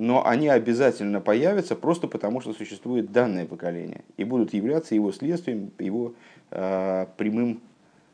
но 0.00 0.26
они 0.26 0.48
обязательно 0.48 1.20
появятся 1.20 1.76
просто 1.76 2.08
потому, 2.08 2.40
что 2.40 2.54
существует 2.54 3.12
данное 3.12 3.44
поколение 3.44 4.00
и 4.16 4.24
будут 4.24 4.54
являться 4.54 4.94
его 4.94 5.12
следствием, 5.12 5.72
его 5.78 6.14
э, 6.50 7.06
прямым 7.18 7.60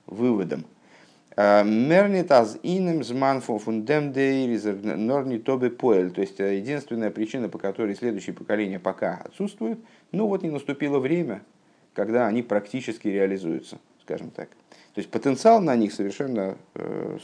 выводом. 0.07 0.65
Э, 1.37 1.63
Мернит 1.63 2.33
аз 2.33 2.59
инем 2.65 3.05
зманфу 3.05 3.59
фундем 3.59 4.13
норни 5.07 5.39
тобе 5.39 5.71
поэль. 5.71 6.11
То 6.11 6.23
есть 6.23 6.41
э, 6.41 6.57
единственная 6.57 7.11
причина, 7.11 7.49
по 7.49 7.59
которой 7.59 7.95
следующее 7.95 8.35
поколение 8.35 8.81
пока 8.81 9.23
отсутствует, 9.25 9.79
ну 10.11 10.27
вот 10.27 10.43
не 10.43 10.51
наступило 10.51 10.99
время, 10.99 11.43
когда 11.95 12.27
они 12.27 12.43
практически 12.43 13.07
реализуются, 13.07 13.79
скажем 14.07 14.31
так. 14.31 14.49
То 14.95 15.01
есть 15.01 15.11
потенциал 15.11 15.61
на 15.61 15.77
них 15.77 15.93
совершенно, 15.93 16.57
э, 16.75 17.19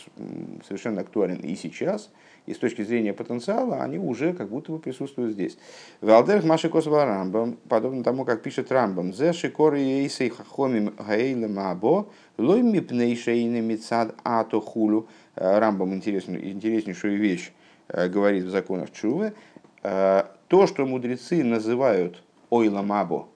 совершенно 0.66 1.00
актуален 1.00 1.36
и 1.36 1.56
сейчас– 1.56 2.10
и 2.46 2.54
с 2.54 2.58
точки 2.58 2.82
зрения 2.82 3.12
потенциала 3.12 3.82
они 3.82 3.98
уже 3.98 4.32
как 4.32 4.48
будто 4.48 4.72
бы 4.72 4.78
присутствуют 4.78 5.32
здесь. 5.32 5.56
Валдерх 6.00 6.44
Маши 6.44 6.68
Косва 6.68 7.04
Рамбам, 7.04 7.56
подобно 7.68 8.02
тому, 8.02 8.24
как 8.24 8.42
пишет 8.42 8.72
Рамбам, 8.72 9.14
«Зе 9.14 9.32
шикор 9.32 9.74
ейсей 9.74 10.30
хахомим 10.30 10.92
гаэйле 10.98 11.46
мабо, 11.46 12.08
лой 12.38 12.62
мипней 12.62 13.16
шейны 13.16 13.60
мицад 13.60 14.14
ато 14.24 14.60
хулю». 14.60 15.06
Э, 15.36 15.58
Рамбам 15.58 15.94
интересную, 15.94 16.50
интереснейшую 16.50 17.16
вещь 17.18 17.52
э, 17.88 18.08
говорит 18.08 18.44
в 18.44 18.50
законах 18.50 18.90
Чувы. 18.90 19.34
То, 19.82 20.66
что 20.68 20.86
мудрецы 20.86 21.42
называют 21.42 22.22
ойла 22.50 22.82
мабо, 22.82 23.28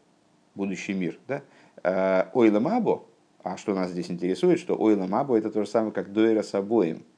будущий 0.54 0.92
мир, 0.92 1.18
да? 1.26 2.30
ойла 2.34 2.60
мабо, 2.60 3.02
а 3.46 3.56
что 3.56 3.74
нас 3.74 3.90
здесь 3.90 4.10
интересует, 4.10 4.58
что 4.58 4.76
ойла 4.76 5.06
мабо 5.06 5.36
это 5.36 5.50
то 5.50 5.64
же 5.64 5.70
самое, 5.70 5.92
как 5.92 6.12
дойра 6.12 6.42
с 6.42 6.54
обоим– 6.54 7.02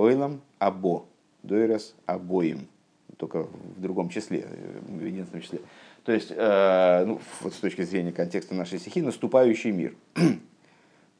Ойлам 0.00 0.40
або. 0.58 1.06
Дойрес 1.42 1.94
обоим. 2.06 2.68
Только 3.16 3.44
в 3.44 3.80
другом 3.80 4.08
числе, 4.08 4.46
в 4.86 5.04
единственном 5.04 5.42
числе. 5.42 5.60
То 6.04 6.12
есть, 6.12 6.32
э, 6.34 7.04
ну, 7.04 7.20
вот 7.42 7.52
с 7.52 7.58
точки 7.58 7.82
зрения 7.82 8.12
контекста 8.12 8.54
нашей 8.54 8.78
стихи, 8.78 9.02
наступающий 9.02 9.70
мир, 9.70 9.94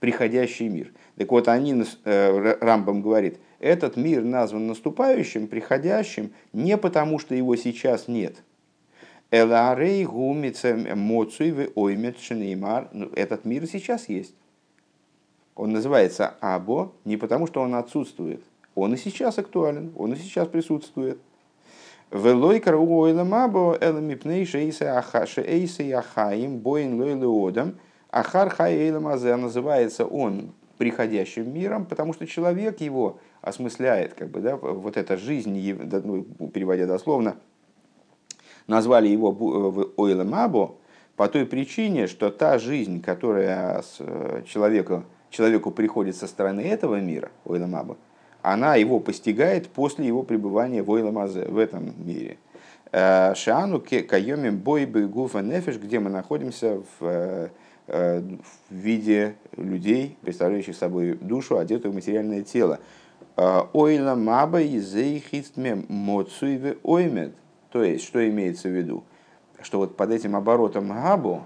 приходящий 0.00 0.68
мир. 0.68 0.92
Так 1.16 1.30
вот, 1.30 1.48
они, 1.48 1.84
э, 2.04 2.56
Рамбам 2.60 3.02
говорит, 3.02 3.38
этот 3.58 3.96
мир 3.96 4.24
назван 4.24 4.66
наступающим, 4.66 5.46
приходящим, 5.46 6.32
не 6.54 6.78
потому, 6.78 7.18
что 7.18 7.34
его 7.34 7.56
сейчас 7.56 8.08
нет. 8.08 8.42
Эларей 9.30 10.04
гумица 10.04 10.74
моцуй 10.96 11.70
оймет 11.74 12.18
шинеймар. 12.18 12.88
Ну, 12.92 13.10
этот 13.14 13.44
мир 13.44 13.66
сейчас 13.66 14.08
есть. 14.08 14.34
Он 15.54 15.72
называется 15.72 16.34
Або 16.40 16.92
не 17.04 17.16
потому, 17.16 17.46
что 17.46 17.60
он 17.60 17.74
отсутствует, 17.74 18.42
он 18.74 18.94
и 18.94 18.96
сейчас 18.96 19.38
актуален, 19.38 19.92
он 19.96 20.14
и 20.14 20.16
сейчас 20.16 20.48
присутствует. 20.48 21.18
Велойкар 22.10 22.74
уойла 22.74 23.22
мабо 23.22 23.78
элемипней 23.80 24.44
шейса 24.44 24.98
ахаим 24.98 26.58
боин 26.58 27.00
лойлеодам 27.00 27.78
ахар 28.10 28.50
хайэйла 28.50 28.98
мазе 28.98 29.36
называется 29.36 30.04
он 30.06 30.52
приходящим 30.76 31.52
миром, 31.52 31.84
потому 31.86 32.14
что 32.14 32.26
человек 32.26 32.80
его 32.80 33.18
осмысляет, 33.42 34.14
как 34.14 34.30
бы, 34.30 34.40
да, 34.40 34.56
вот 34.56 34.96
эта 34.96 35.16
жизнь, 35.16 35.76
ну, 36.02 36.24
переводя 36.48 36.86
дословно, 36.86 37.36
назвали 38.70 39.08
его 39.08 39.92
Ойла 39.96 40.24
Мабо 40.24 40.76
по 41.16 41.28
той 41.28 41.44
причине, 41.44 42.06
что 42.06 42.30
та 42.30 42.58
жизнь, 42.58 43.02
которая 43.02 43.82
э, 43.98 44.42
человеку, 44.46 45.04
человеку 45.28 45.72
приходит 45.72 46.16
со 46.16 46.26
стороны 46.28 46.60
этого 46.60 47.00
мира, 47.00 47.30
Ойла 47.44 47.66
Мабо, 47.66 47.96
она 48.42 48.76
его 48.76 49.00
постигает 49.00 49.68
после 49.68 50.06
его 50.06 50.22
пребывания 50.22 50.82
в 50.82 50.90
Ойламазе, 50.90 51.46
в 51.46 51.58
этом 51.58 51.92
мире. 51.98 52.38
Э, 52.92 53.34
Шану 53.34 53.80
кайомим 53.80 54.58
бой 54.58 54.86
гуфа 54.86 55.40
нефиш, 55.40 55.78
где 55.78 55.98
мы 55.98 56.08
находимся 56.08 56.78
в, 56.78 57.06
э, 57.06 57.48
э, 57.88 58.20
в 58.20 58.74
виде 58.74 59.34
людей, 59.56 60.16
представляющих 60.22 60.76
собой 60.76 61.18
душу, 61.20 61.58
одетую 61.58 61.90
в 61.90 61.96
материальное 61.96 62.42
тело. 62.42 62.78
Ойла 63.36 64.14
маба 64.14 64.60
и 64.60 64.78
зейхистме 64.78 65.84
моцуеве 65.88 66.78
оймет. 66.82 67.34
То 67.70 67.82
есть, 67.82 68.04
что 68.04 68.26
имеется 68.28 68.68
в 68.68 68.72
виду? 68.72 69.04
Что 69.62 69.78
вот 69.78 69.96
под 69.96 70.10
этим 70.10 70.36
оборотом 70.36 70.88
габу, 70.88 71.42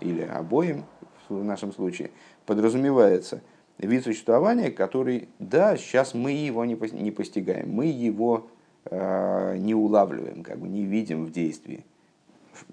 или 0.00 0.22
обоим 0.22 0.84
в 1.28 1.44
нашем 1.44 1.72
случае, 1.72 2.10
подразумевается– 2.46 3.42
вид 3.86 4.04
существования, 4.04 4.70
который, 4.70 5.28
да, 5.38 5.76
сейчас 5.76 6.14
мы 6.14 6.32
его 6.32 6.64
не 6.64 6.74
постигаем, 7.10 7.70
мы 7.70 7.86
его 7.86 8.48
э, 8.86 9.56
не 9.58 9.74
улавливаем, 9.74 10.42
как 10.42 10.58
бы 10.58 10.68
не 10.68 10.84
видим 10.84 11.24
в 11.24 11.30
действии. 11.30 11.84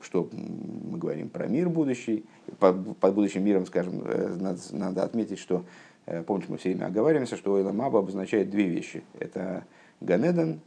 Что 0.01 0.27
мы 0.31 0.97
говорим 0.97 1.29
про 1.29 1.47
мир 1.47 1.69
будущий, 1.69 2.25
под, 2.57 2.97
под 2.97 3.13
будущим 3.13 3.43
миром, 3.45 3.67
скажем, 3.67 4.01
э, 4.03 4.35
надо, 4.35 4.59
надо 4.71 5.03
отметить, 5.03 5.37
что, 5.37 5.63
э, 6.07 6.23
помните, 6.23 6.51
мы 6.51 6.57
все 6.57 6.69
время 6.69 6.87
оговариваемся, 6.87 7.37
что 7.37 7.53
Ойла 7.53 7.71
Маба 7.71 7.99
обозначает 7.99 8.49
две 8.49 8.63
вещи. 8.67 9.03
Это 9.19 9.65
Ганеден, 10.05 10.61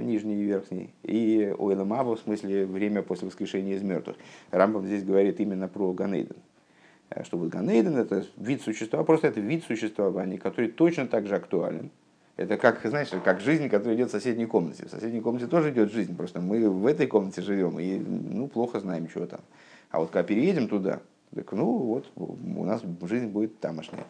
нижний 0.00 0.36
и 0.36 0.44
верхний, 0.44 0.94
и 1.02 1.54
Ойла 1.58 1.84
Маба, 1.84 2.16
в 2.16 2.20
смысле 2.20 2.64
время 2.66 3.02
после 3.02 3.26
воскрешения 3.26 3.76
из 3.76 3.82
мертвых. 3.82 4.16
Рамбам 4.50 4.86
здесь 4.86 5.04
говорит 5.04 5.40
именно 5.40 5.68
про 5.68 5.92
Ганеден. 5.92 6.36
Э, 7.10 7.24
что 7.24 7.38
вот 7.38 7.48
Ганейден 7.48 7.96
это 7.96 8.24
вид 8.36 8.62
существования, 8.62 9.06
просто 9.06 9.28
это 9.28 9.40
вид 9.40 9.64
существования, 9.64 10.38
который 10.38 10.70
точно 10.70 11.06
так 11.06 11.26
же 11.26 11.36
актуален. 11.36 11.90
Это 12.36 12.56
как, 12.56 12.80
знаешь, 12.84 13.08
как 13.24 13.40
жизнь, 13.40 13.68
которая 13.68 13.96
идет 13.96 14.10
в 14.10 14.12
соседней 14.12 14.46
комнате. 14.46 14.86
В 14.86 14.90
соседней 14.90 15.20
комнате 15.20 15.48
тоже 15.48 15.70
идет 15.70 15.92
жизнь, 15.92 16.16
просто 16.16 16.40
мы 16.40 16.70
в 16.70 16.86
этой 16.86 17.06
комнате 17.06 17.42
живем 17.42 17.80
и 17.80 17.98
ну, 17.98 18.46
плохо 18.46 18.78
знаем, 18.78 19.08
что 19.08 19.26
там. 19.26 19.40
А 19.90 19.98
вот 19.98 20.10
когда 20.10 20.22
переедем 20.22 20.68
туда, 20.68 21.00
так 21.34 21.52
ну 21.52 21.66
вот 21.66 22.06
у 22.16 22.64
нас 22.64 22.82
жизнь 23.02 23.26
будет 23.26 23.58
тамошняя. 23.60 24.04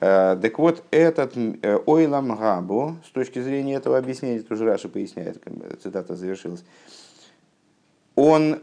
Э, 0.00 0.36
так 0.40 0.58
вот, 0.58 0.84
этот 0.90 1.36
э, 1.36 1.78
Ойлам 1.86 2.34
Габо, 2.36 2.96
с 3.06 3.10
точки 3.10 3.40
зрения 3.40 3.74
этого 3.74 3.98
объяснения, 3.98 4.40
тоже 4.40 4.64
Раша 4.64 4.88
поясняет, 4.88 5.42
цитата 5.82 6.16
завершилась, 6.16 6.64
он 8.14 8.60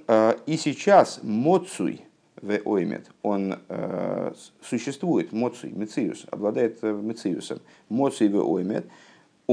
и 0.48 0.58
сейчас 0.58 1.20
моцуй, 1.22 2.02
в 2.44 2.60
оймет, 2.66 3.10
он 3.22 3.58
э, 3.70 4.34
существует, 4.62 5.32
моций, 5.32 5.72
мециус, 5.72 6.26
обладает 6.30 6.78
э, 6.82 6.92
мециусом, 6.92 7.60
моций 7.88 8.28
в 8.28 8.36
оймет, 8.36 8.86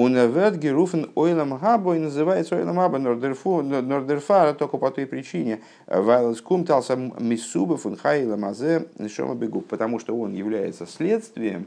он 0.00 0.14
верт 0.14 0.56
геруфен 0.56 1.10
ойлам 1.14 1.54
и 1.54 1.98
называется 1.98 2.56
ойлам 2.56 2.76
габо 2.76 2.98
нордерфара 2.98 4.54
только 4.54 4.78
по 4.78 4.90
той 4.90 5.06
причине, 5.06 5.60
вайлс 5.86 6.40
кумтался 6.40 6.96
мисуба 6.96 7.76
фун 7.76 7.96
хайла 7.96 8.36
мазе 8.36 8.86
шома 9.08 9.34
бегу, 9.34 9.60
потому 9.60 9.98
что 9.98 10.16
он 10.16 10.32
является 10.32 10.86
следствием, 10.86 11.66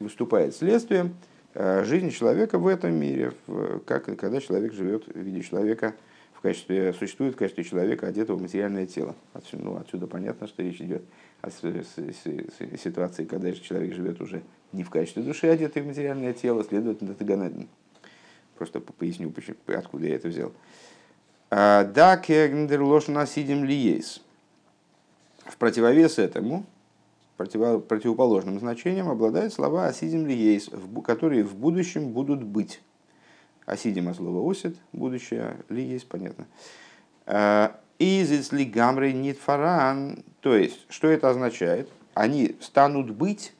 выступает 0.00 0.54
следствием 0.56 1.14
э, 1.54 1.84
жизни 1.84 2.10
человека 2.10 2.58
в 2.58 2.66
этом 2.66 2.94
мире, 2.94 3.32
как 3.86 4.04
когда 4.16 4.40
человек 4.40 4.72
живет 4.72 5.04
в 5.06 5.18
виде 5.18 5.42
человека– 5.42 5.94
в 6.38 6.40
качестве, 6.40 6.92
существует 6.92 7.34
в 7.34 7.36
качестве 7.36 7.64
человека, 7.64 8.06
одетого 8.06 8.36
в 8.36 8.42
материальное 8.42 8.86
тело. 8.86 9.16
Отсюда, 9.32 9.64
ну, 9.64 9.76
отсюда 9.76 10.06
понятно, 10.06 10.46
что 10.46 10.62
речь 10.62 10.80
идет 10.80 11.02
о 11.40 11.50
ситуации, 11.50 13.24
когда 13.24 13.52
человек 13.52 13.92
живет 13.92 14.20
уже 14.20 14.42
не 14.72 14.84
в 14.84 14.90
качестве 14.90 15.22
души, 15.22 15.48
одетый 15.48 15.82
в 15.82 15.86
материальное 15.86 16.32
тело, 16.32 16.64
следовательно, 16.64 17.12
это 17.12 17.24
ганеден. 17.24 17.68
Просто 18.56 18.80
поясню, 18.80 19.30
почему, 19.30 19.56
откуда 19.66 20.06
я 20.06 20.16
это 20.16 20.28
взял. 20.28 20.52
А, 21.50 21.84
да, 21.84 22.16
кегндер 22.16 22.82
ложь 22.82 23.06
насидим 23.06 23.64
ли 23.64 23.74
есть. 23.74 24.22
В 25.46 25.56
противовес 25.56 26.18
этому, 26.18 26.66
противоположным 27.36 28.58
значением 28.58 29.08
обладают 29.08 29.54
слова 29.54 29.86
«асидим 29.86 30.26
ли 30.26 30.34
есть», 30.34 30.70
которые 31.04 31.44
в 31.44 31.54
будущем 31.54 32.12
будут 32.12 32.42
быть. 32.42 32.82
Асидима 33.64 34.14
слово 34.14 34.50
осит, 34.50 34.76
будущее, 34.92 35.56
ли 35.68 35.84
есть, 35.84 36.08
понятно. 36.08 36.46
Э, 37.26 37.70
Изис 37.98 38.52
ли 38.52 38.64
гамры 38.64 39.12
нит 39.12 39.38
фаран, 39.38 40.24
то 40.40 40.54
есть, 40.54 40.86
что 40.88 41.08
это 41.08 41.30
означает? 41.30 41.88
Они 42.14 42.56
станут 42.60 43.10
быть, 43.10 43.52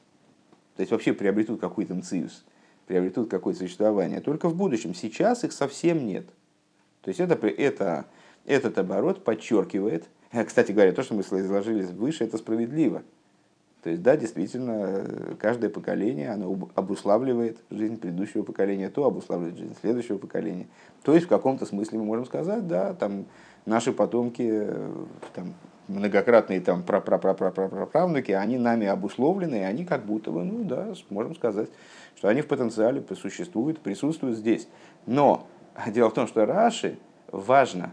то 0.79 0.81
есть 0.83 0.93
вообще 0.93 1.11
приобретут 1.11 1.59
какой-то 1.59 1.93
мциус, 1.93 2.45
приобретут 2.87 3.29
какое-то 3.29 3.59
существование, 3.59 4.21
только 4.21 4.47
в 4.47 4.55
будущем. 4.55 4.95
Сейчас 4.95 5.43
их 5.43 5.51
совсем 5.51 6.05
нет. 6.05 6.25
То 7.01 7.09
есть 7.09 7.19
это, 7.19 7.35
это, 7.47 8.05
этот 8.45 8.77
оборот 8.77 9.25
подчеркивает, 9.25 10.07
кстати 10.47 10.71
говоря, 10.71 10.93
то, 10.93 11.03
что 11.03 11.15
мы 11.15 11.21
изложили 11.23 11.83
выше, 11.83 12.23
это 12.23 12.37
справедливо. 12.37 13.03
То 13.83 13.89
есть, 13.89 14.01
да, 14.01 14.15
действительно, 14.15 15.35
каждое 15.37 15.69
поколение, 15.69 16.31
оно 16.31 16.69
обуславливает 16.75 17.57
жизнь 17.69 17.97
предыдущего 17.97 18.43
поколения, 18.43 18.89
то 18.89 19.03
обуславливает 19.03 19.57
жизнь 19.57 19.75
следующего 19.81 20.17
поколения. 20.17 20.67
То 21.03 21.13
есть, 21.13 21.25
в 21.25 21.29
каком-то 21.29 21.65
смысле 21.65 21.99
мы 21.99 22.05
можем 22.05 22.25
сказать, 22.25 22.65
да, 22.69 22.93
там 22.93 23.25
наши 23.65 23.91
потомки, 23.91 24.65
там, 25.33 25.55
многократные 25.89 26.61
там 26.61 26.83
правнуки, 26.83 28.31
они 28.31 28.57
нами 28.57 28.87
обусловлены, 28.87 29.55
и 29.55 29.63
они 29.63 29.85
как 29.85 30.05
будто 30.05 30.31
бы, 30.31 30.43
ну 30.43 30.63
да, 30.63 30.93
можем 31.09 31.35
сказать, 31.35 31.69
что 32.15 32.29
они 32.29 32.41
в 32.41 32.47
потенциале 32.47 33.03
существуют, 33.21 33.79
присутствуют 33.79 34.37
здесь. 34.37 34.67
Но 35.05 35.47
дело 35.87 36.09
в 36.09 36.13
том, 36.13 36.27
что 36.27 36.45
Раши 36.45 36.97
важно 37.31 37.91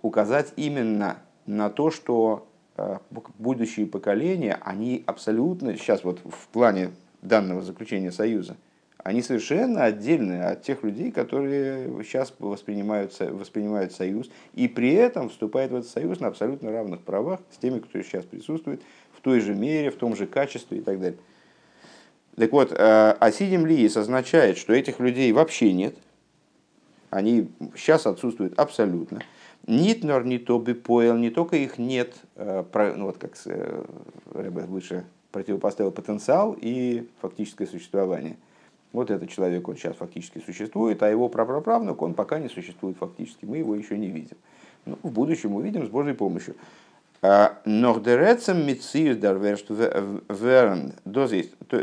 указать 0.00 0.52
именно 0.56 1.18
на 1.46 1.68
то, 1.68 1.90
что 1.90 2.48
Э, 2.78 2.98
будущие 3.38 3.86
поколения, 3.86 4.56
они 4.62 5.02
абсолютно, 5.04 5.76
сейчас 5.76 6.04
вот 6.04 6.20
в 6.24 6.46
плане 6.48 6.92
данного 7.22 7.60
заключения 7.60 8.12
Союза, 8.12 8.56
они 9.04 9.22
совершенно 9.22 9.84
отдельные 9.84 10.44
от 10.44 10.62
тех 10.62 10.82
людей, 10.82 11.12
которые 11.12 11.88
сейчас 12.04 12.34
воспринимают, 12.38 13.18
воспринимают 13.20 13.92
Союз, 13.92 14.28
и 14.54 14.68
при 14.68 14.92
этом 14.92 15.28
вступают 15.30 15.72
в 15.72 15.76
этот 15.76 15.90
Союз 15.90 16.20
на 16.20 16.28
абсолютно 16.28 16.72
равных 16.72 17.02
правах 17.02 17.40
с 17.52 17.58
теми, 17.58 17.78
кто 17.78 18.02
сейчас 18.02 18.24
присутствует, 18.24 18.82
в 19.12 19.20
той 19.20 19.40
же 19.40 19.54
мере, 19.54 19.90
в 19.90 19.96
том 19.96 20.16
же 20.16 20.26
качестве 20.26 20.78
и 20.78 20.80
так 20.80 21.00
далее. 21.00 21.18
Так 22.36 22.52
вот, 22.52 22.72
э, 22.72 23.10
Асидим 23.18 23.66
Лиис 23.66 23.96
означает, 23.96 24.58
что 24.58 24.72
этих 24.72 25.00
людей 25.00 25.32
вообще 25.32 25.72
нет, 25.72 25.96
они 27.10 27.50
сейчас 27.74 28.06
отсутствуют 28.06 28.58
абсолютно. 28.58 29.22
Нитнор, 29.66 30.24
не 30.24 30.38
то 30.38 30.58
бы 30.58 30.74
поел, 30.74 31.16
не 31.16 31.30
только 31.30 31.56
их 31.56 31.78
нет, 31.78 32.14
э, 32.36 32.64
ну 32.96 33.06
вот 33.06 33.18
как 33.18 33.34
э, 33.46 33.84
Рэбе 34.32 34.62
выше 34.62 35.04
противопоставил 35.32 35.92
потенциал 35.92 36.56
и 36.58 37.08
фактическое 37.20 37.66
существование. 37.66 38.36
Вот 38.92 39.10
этот 39.10 39.28
человек, 39.30 39.68
он 39.68 39.76
сейчас 39.76 39.96
фактически 39.96 40.42
существует, 40.44 41.02
а 41.02 41.10
его 41.10 41.28
прапраправнук, 41.28 42.00
он 42.02 42.14
пока 42.14 42.38
не 42.38 42.48
существует 42.48 42.96
фактически. 42.96 43.44
Мы 43.44 43.58
его 43.58 43.74
еще 43.74 43.98
не 43.98 44.08
видим. 44.08 44.36
Ну, 44.86 44.98
в 45.02 45.10
будущем 45.10 45.54
увидим 45.54 45.86
с 45.86 45.90
Божьей 45.90 46.14
помощью. 46.14 46.54
А, 47.20 47.58
верн 50.28 50.92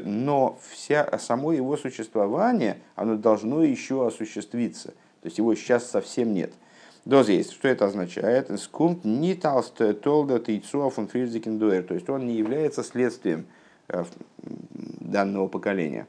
Но 0.05 0.59
вся, 0.69 1.19
само 1.19 1.53
его 1.53 1.77
существование, 1.77 2.77
оно 2.95 3.17
должно 3.17 3.63
еще 3.63 4.07
осуществиться. 4.07 4.89
То 5.21 5.27
есть 5.27 5.37
его 5.37 5.53
сейчас 5.55 5.89
совсем 5.89 6.33
нет– 6.33 6.53
Доз 7.05 7.29
есть. 7.29 7.51
Что 7.51 7.67
это 7.67 7.85
означает? 7.85 8.49
Скумт 8.59 9.05
не 9.05 9.35
толда 9.35 10.39
тейцуа 10.39 10.89
фон. 10.89 11.07
То 11.07 11.19
есть 11.19 12.09
он 12.09 12.25
не 12.25 12.33
является 12.33 12.83
следствием 12.83 13.45
э, 13.89 14.03
данного 14.41 15.47
поколения. 15.47 16.07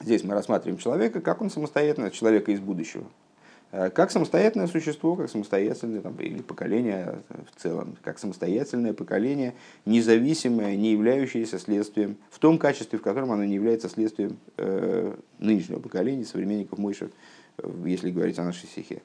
Здесь 0.00 0.24
мы 0.24 0.34
рассматриваем 0.34 0.78
человека, 0.78 1.20
как 1.20 1.40
он 1.40 1.50
самостоятельно, 1.50 2.10
человека 2.10 2.52
из 2.52 2.60
будущего. 2.60 3.04
Э, 3.72 3.90
как 3.90 4.10
самостоятельное 4.10 4.66
существо, 4.66 5.16
как 5.16 5.30
самостоятельное 5.30 6.00
там, 6.00 6.14
или 6.16 6.42
поколение 6.42 7.20
в 7.54 7.60
целом, 7.60 7.96
как 8.02 8.18
самостоятельное 8.18 8.92
поколение, 8.92 9.54
независимое, 9.84 10.76
не 10.76 10.92
являющееся 10.92 11.58
следствием, 11.58 12.16
в 12.30 12.38
том 12.38 12.58
качестве, 12.58 12.98
в 12.98 13.02
котором 13.02 13.32
оно 13.32 13.44
не 13.44 13.54
является 13.54 13.88
следствием 13.88 14.38
э, 14.56 15.14
нынешнего 15.38 15.80
поколения, 15.80 16.24
современников 16.24 16.78
Мойшев, 16.78 17.10
э, 17.58 17.70
если 17.86 18.10
говорить 18.10 18.38
о 18.38 18.44
нашей 18.44 18.66
стихе. 18.66 19.02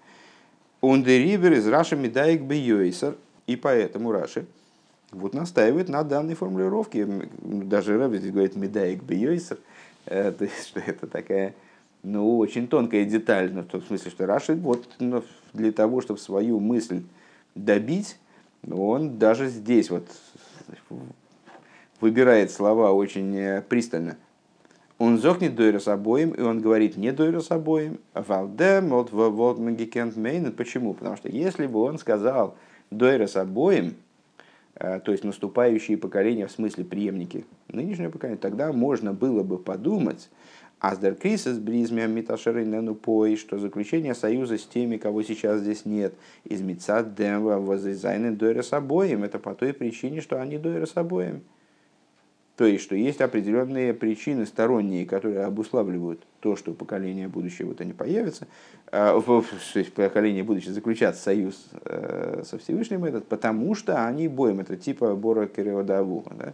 Он 0.82 1.04
дерибер 1.04 1.54
из 1.54 1.68
Раши 1.68 1.96
Медаик 1.96 2.42
Бейойсер. 2.42 3.16
И 3.48 3.56
поэтому 3.56 4.12
Раши 4.12 4.46
вот 5.12 5.34
настаивает 5.34 5.90
на 5.90 6.04
данной 6.04 6.36
формулировке. 6.36 7.06
Даже 7.42 7.98
Рэбби 7.98 8.30
говорит 8.30 8.56
Медаик 8.56 9.04
Бейойсер. 9.04 9.58
Э, 10.06 10.32
то 10.38 10.46
есть, 10.46 10.68
что 10.68 10.80
это 10.80 11.08
такая 11.08 11.54
ну, 12.04 12.38
очень 12.38 12.68
тонкая 12.68 13.06
деталь, 13.06 13.52
но 13.54 13.62
в 13.62 13.68
том 13.68 13.82
смысле, 13.84 14.12
что 14.12 14.26
Раши 14.26 14.56
вот 14.56 14.88
ну, 15.00 15.24
для 15.54 15.72
того, 15.72 16.02
чтобы 16.02 16.20
свою 16.20 16.60
мысль 16.60 17.04
добить, 17.56 18.18
он 18.70 19.18
даже 19.18 19.48
здесь 19.48 19.90
вот 19.90 20.08
выбирает 22.00 22.52
слова 22.52 22.92
очень 22.92 23.36
э, 23.36 23.62
пристально 23.62 24.18
он 25.02 25.18
зохнет 25.18 25.56
дойрос 25.56 25.88
обоим, 25.88 26.30
и 26.30 26.42
он 26.42 26.62
говорит 26.62 26.96
не 26.96 27.12
дойрос 27.12 27.50
обоим, 27.50 27.98
валдем 28.14 28.90
вот 28.90 29.12
вот 29.12 29.58
мейн. 29.58 30.52
Почему? 30.52 30.94
Потому 30.94 31.18
что 31.18 31.28
если 31.28 31.66
бы 31.66 31.82
он 31.82 31.98
сказал 31.98 32.56
дойрос 32.92 33.36
обоим, 33.36 33.96
то 34.76 35.12
есть 35.12 35.24
наступающие 35.24 35.98
поколения, 35.98 36.48
в 36.48 36.52
смысле 36.52 36.86
преемники 36.86 37.46
нынешнего 37.68 38.10
поколения, 38.10 38.40
тогда 38.40 38.72
можно 38.72 39.14
было 39.14 39.44
бы 39.44 39.58
подумать, 39.58 40.30
Аздер 40.82 41.14
Крисис 41.14 41.60
Бризмия 41.60 42.08
Миташеринену 42.08 42.96
Пой, 42.96 43.36
что 43.36 43.60
заключение 43.60 44.16
союза 44.16 44.58
с 44.58 44.66
теми, 44.66 44.98
кого 44.98 45.22
сейчас 45.22 45.62
здесь 45.62 45.86
нет, 45.86 46.16
из 46.44 46.62
Мицад 46.62 47.14
Демва 47.14 47.60
Возизайны 47.60 48.32
Дойрес 48.32 48.74
обоим, 48.74 49.24
это 49.24 49.38
по 49.38 49.54
той 49.54 49.74
причине, 49.74 50.22
что 50.22 50.42
они 50.42 50.58
Дойрес 50.58 50.94
обоим. 50.96 51.44
То 52.58 52.66
есть, 52.66 52.84
что 52.84 52.96
есть 52.96 53.22
определенные 53.22 53.94
причины 53.94 54.46
сторонние, 54.46 55.06
которые 55.06 55.46
обуславливают 55.46 56.22
то, 56.42 56.56
что 56.56 56.74
поколение 56.74 57.28
будущее 57.28 57.68
вот 57.68 57.82
они 57.82 57.94
появятся, 57.94 58.48
а, 58.92 59.20
то 59.22 59.44
есть 59.80 59.94
поколение 59.94 60.44
будущее 60.44 60.74
заключат 60.74 61.18
союз 61.18 61.70
э, 61.86 62.44
со 62.46 62.58
Всевышним 62.58 63.06
этот, 63.06 63.28
потому 63.28 63.74
что 63.74 64.06
они 64.06 64.28
боем, 64.28 64.60
это 64.60 64.76
типа 64.76 65.16
Бора 65.16 65.48
Киреодаву. 65.48 66.26
Да? 66.38 66.54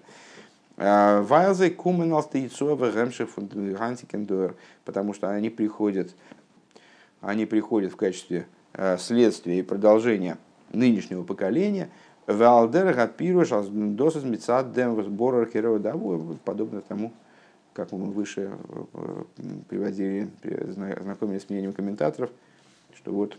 А, 0.77 1.21
Вайлзе 1.23 1.71
куменал 1.71 2.21
стейцова 2.21 2.75
фундаментикендуэр, 2.77 4.55
потому 4.85 5.13
что 5.13 5.31
они 5.31 5.49
приходят, 5.49 6.15
они 7.21 7.45
приходят 7.47 7.91
в 7.91 7.95
качестве 7.95 8.45
э, 8.73 8.97
следствия 8.99 9.59
и 9.59 9.63
продолжения 9.63 10.37
нынешнего 10.71 11.23
поколения– 11.23 11.89
Валдер 12.27 12.93
Гапируш 12.93 13.49
Досас 13.49 14.23
Мицаддем 14.23 15.01
Сбор 15.01 15.35
Архерода 15.35 15.97
подобно 16.43 16.81
тому, 16.81 17.13
как 17.71 17.93
мы 17.93 18.11
выше 18.11 18.51
э, 18.93 19.23
приводили, 19.69 20.29
знакомились 20.67 21.43
с 21.43 21.49
мнением 21.49 21.71
комментаторов, 21.71 22.29
что 22.93 23.13
вот 23.13 23.37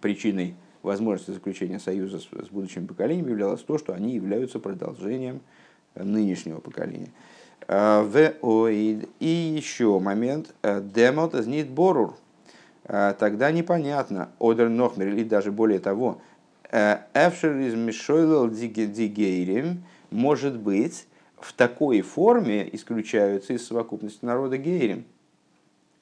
причиной 0.00 0.54
возможности 0.82 1.32
заключения 1.32 1.78
союза 1.78 2.20
с 2.20 2.48
будущим 2.48 2.86
поколением 2.86 3.28
являлось 3.28 3.60
то, 3.60 3.76
что 3.76 3.92
они 3.92 4.14
являются 4.14 4.58
продолжением 4.60 5.42
нынешнего 5.94 6.60
поколения. 6.60 7.10
Э, 7.66 8.02
и 8.40 9.26
еще 9.26 9.98
момент. 9.98 10.54
Э, 10.62 10.80
Демот 10.80 11.34
из 11.34 11.46
Нидборур. 11.46 12.16
Тогда 12.84 13.52
непонятно, 13.52 14.30
Одер 14.40 14.70
Нохмер, 14.70 15.08
или 15.08 15.22
даже 15.22 15.52
более 15.52 15.78
того, 15.78 16.22
Эфшер 16.70 17.56
из 17.58 17.74
Мишойлел 17.74 18.48
Дигейрим 18.50 19.84
может 20.10 20.58
быть 20.58 21.06
в 21.40 21.52
такой 21.52 22.00
форме 22.00 22.68
исключаются 22.72 23.54
из 23.54 23.66
совокупности 23.66 24.24
народа 24.24 24.58
Гейрим. 24.58 25.04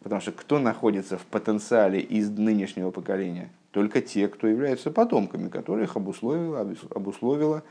Потому 0.03 0.21
что 0.21 0.33
кто 0.33 0.59
находится 0.59 1.19
в 1.19 1.27
потенциале 1.27 2.01
из 2.01 2.31
нынешнего 2.31 2.91
поколения? 2.91 3.51
Только 3.73 4.01
те, 4.01 4.29
кто 4.29 4.47
являются 4.47 4.91
потомками, 4.91 5.49
которых 5.49 5.97
обусловило, 5.97 6.67
обусловило 6.95 7.63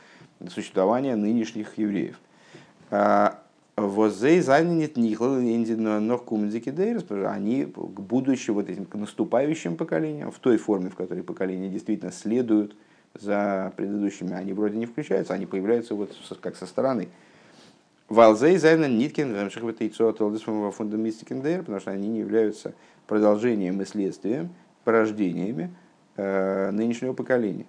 существование 0.50 1.16
нынешних 1.16 1.78
евреев. 1.78 2.20
А, 2.92 3.40
Возей 3.78 4.40
занят 4.40 4.96
нихло 4.96 5.36
они 7.30 7.66
к 7.66 7.78
будущим, 7.78 8.54
вот 8.54 8.70
этим 8.70 8.86
к 8.86 8.96
наступающим 8.96 9.76
поколениям, 9.76 10.32
в 10.32 10.40
той 10.40 10.58
форме, 10.58 10.90
в 10.90 10.96
которой 10.96 11.24
поколения 11.24 11.68
действительно 11.68 12.12
следуют 12.12 12.76
за 13.20 13.74
предыдущими, 13.76 14.34
они 14.34 14.54
вроде 14.54 14.78
не 14.78 14.86
включаются, 14.86 15.34
они 15.34 15.46
появляются 15.46 15.96
вот 15.96 16.16
как 16.42 16.56
со 16.56 16.66
стороны. 16.66 17.10
Валзей 18.08 18.58
Зайнен 18.58 18.98
Ниткин, 18.98 19.50
Толдисфомова 20.14 20.72
Фундамистикендер, 20.72 21.60
потому 21.60 21.80
что 21.80 21.92
они 21.92 22.08
не 22.08 22.20
являются 22.20 22.74
продолжением 23.08 23.82
и 23.82 23.86
следствием, 23.86 24.50
порождениями 24.84 25.74
э, 26.18 26.70
нынешнего 26.72 27.14
поколения. 27.14 27.66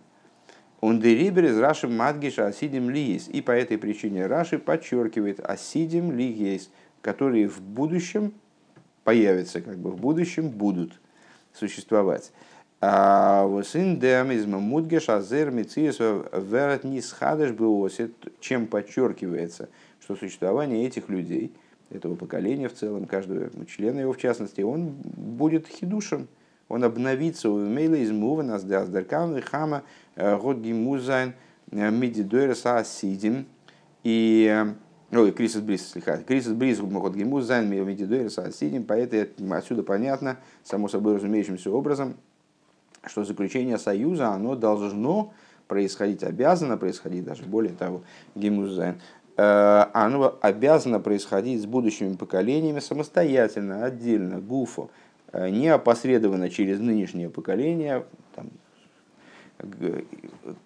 Он 0.80 1.00
дерибер 1.00 1.46
из 1.46 1.58
Раши 1.58 1.88
Мадгиша 1.88 2.46
Асидим 2.46 2.90
Лиес. 2.90 3.28
И 3.28 3.40
по 3.40 3.50
этой 3.50 3.78
причине 3.78 4.26
Раши 4.26 4.58
подчеркивает 4.58 5.40
Асидим 5.40 6.12
Лиес, 6.12 6.70
которые 7.00 7.48
в 7.48 7.60
будущем 7.60 8.34
появятся, 9.02 9.62
как 9.62 9.78
бы 9.78 9.90
в 9.90 9.96
будущем 9.96 10.50
будут 10.50 11.00
существовать. 11.54 12.32
Чем 18.40 18.66
подчеркивается, 18.66 19.68
что 20.00 20.14
существование 20.14 20.86
этих 20.86 21.08
людей, 21.08 21.54
этого 21.90 22.16
поколения 22.16 22.68
в 22.68 22.74
целом, 22.74 23.06
каждого 23.06 23.48
члена 23.66 24.00
его 24.00 24.12
в 24.12 24.18
частности, 24.18 24.60
он 24.60 24.90
будет 24.90 25.66
хидушем, 25.66 26.28
он 26.68 26.84
обновится 26.84 27.48
у 27.48 27.58
мейла 27.58 27.94
из 27.94 28.10
мувана 28.10 28.58
с 28.58 28.62
даздеркан 28.62 29.40
хама 29.40 29.82
год 30.16 30.58
гимузайн 30.58 31.32
мидидойрса 31.70 32.78
асидим. 32.78 33.46
И 34.02 34.66
Ой, 35.12 35.30
Крисис 35.30 35.60
Брис, 35.60 35.90
слегка. 35.90 36.16
Крисис 36.18 36.52
Брис, 36.52 36.80
Гумахот 36.80 37.14
Гимуз, 37.14 37.44
Зайн, 37.44 37.70
Медидуэр, 37.70 38.28
Сасидим. 38.28 38.84
Поэтому 38.84 39.54
отсюда 39.54 39.84
понятно, 39.84 40.36
само 40.64 40.88
собой 40.88 41.14
разумеющимся 41.14 41.70
образом, 41.70 42.16
что 43.06 43.24
заключение 43.24 43.78
союза, 43.78 44.28
оно 44.28 44.54
должно 44.54 45.32
происходить, 45.68 46.22
обязано 46.22 46.76
происходить, 46.76 47.24
даже 47.24 47.44
более 47.44 47.72
того, 47.72 48.02
Гимуз 48.34 48.70
Зайн, 48.70 49.00
э, 49.36 49.86
оно 49.92 50.36
обязано 50.40 51.00
происходить 51.00 51.62
с 51.62 51.66
будущими 51.66 52.14
поколениями 52.14 52.80
самостоятельно, 52.80 53.84
отдельно, 53.84 54.40
гуфо, 54.40 54.90
э, 55.32 55.48
не 55.50 55.68
опосредованно 55.68 56.50
через 56.50 56.78
нынешнее 56.78 57.30
поколение, 57.30 58.04
там, 58.34 58.50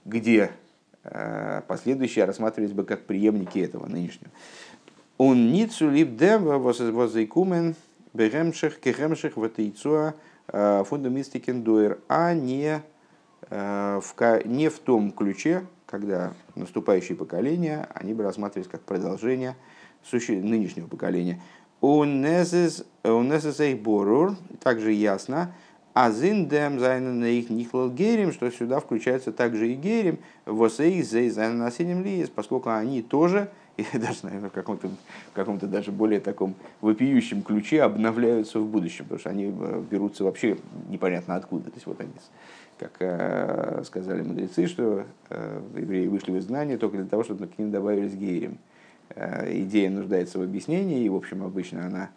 где 0.04 0.50
Э, 1.02 1.62
последующие 1.66 2.26
рассматривались 2.26 2.74
бы 2.74 2.84
как 2.84 3.06
преемники 3.06 3.58
этого 3.58 3.86
нынешнего. 3.86 4.30
Он 5.16 5.50
ницу 5.50 5.88
лип 5.88 6.16
дем 6.16 6.44
возайкумен 6.44 7.74
бегемших 8.12 8.78
кехемших 8.80 9.36
ватейцуа 9.38 10.14
э, 10.52 10.84
фундамистикен 10.86 11.62
дуэр, 11.62 11.98
а 12.08 12.34
не 12.34 12.82
э, 13.48 14.00
в, 14.02 14.46
не 14.46 14.68
в 14.68 14.78
том 14.78 15.12
ключе, 15.12 15.66
когда 15.86 16.32
наступающие 16.54 17.16
поколения, 17.16 17.88
они 17.94 18.14
бы 18.14 18.22
рассматривались 18.22 18.70
как 18.70 18.82
продолжение 18.82 19.56
нынешнего 20.12 20.86
поколения. 20.86 21.42
У 21.80 22.04
борур, 23.74 24.36
также 24.62 24.92
ясно, 24.92 25.54
а 25.94 26.10
зиндем 26.10 26.78
зайна 26.78 27.24
их 27.24 27.50
нихлал 27.50 27.90
герим, 27.90 28.32
что 28.32 28.50
сюда 28.50 28.80
включается 28.80 29.32
также 29.32 29.72
и 29.72 29.74
герим, 29.74 30.18
восей 30.46 31.02
зей 31.02 31.30
зайна 31.30 31.64
насилим 31.64 32.04
лиес, 32.04 32.28
поскольку 32.28 32.70
они 32.70 33.02
тоже, 33.02 33.50
и 33.76 33.84
даже, 33.98 34.18
наверное, 34.24 34.50
в 34.50 34.52
каком-то, 34.52 34.88
в 34.88 35.32
каком-то 35.34 35.66
даже 35.66 35.92
более 35.92 36.20
таком 36.20 36.54
вопиющем 36.80 37.42
ключе 37.42 37.82
обновляются 37.82 38.60
в 38.60 38.66
будущем, 38.66 39.04
потому 39.04 39.20
что 39.20 39.30
они 39.30 39.44
э, 39.46 39.84
берутся 39.90 40.24
вообще 40.24 40.58
непонятно 40.88 41.36
откуда. 41.36 41.64
То 41.64 41.76
есть 41.76 41.86
вот 41.86 42.00
они, 42.00 42.12
как 42.78 42.92
э, 43.00 43.82
сказали 43.84 44.22
мудрецы, 44.22 44.66
что 44.66 45.04
э, 45.30 45.62
евреи 45.76 46.06
вышли 46.06 46.32
в 46.32 46.38
изгнание 46.38 46.78
только 46.78 46.98
для 46.98 47.06
того, 47.06 47.24
чтобы 47.24 47.46
к 47.46 47.58
ним 47.58 47.70
добавились 47.70 48.14
герим. 48.14 48.58
Э, 49.10 49.50
идея 49.62 49.90
нуждается 49.90 50.38
в 50.38 50.42
объяснении, 50.42 51.04
и, 51.04 51.08
в 51.08 51.16
общем, 51.16 51.42
обычно 51.42 51.86
она 51.86 52.10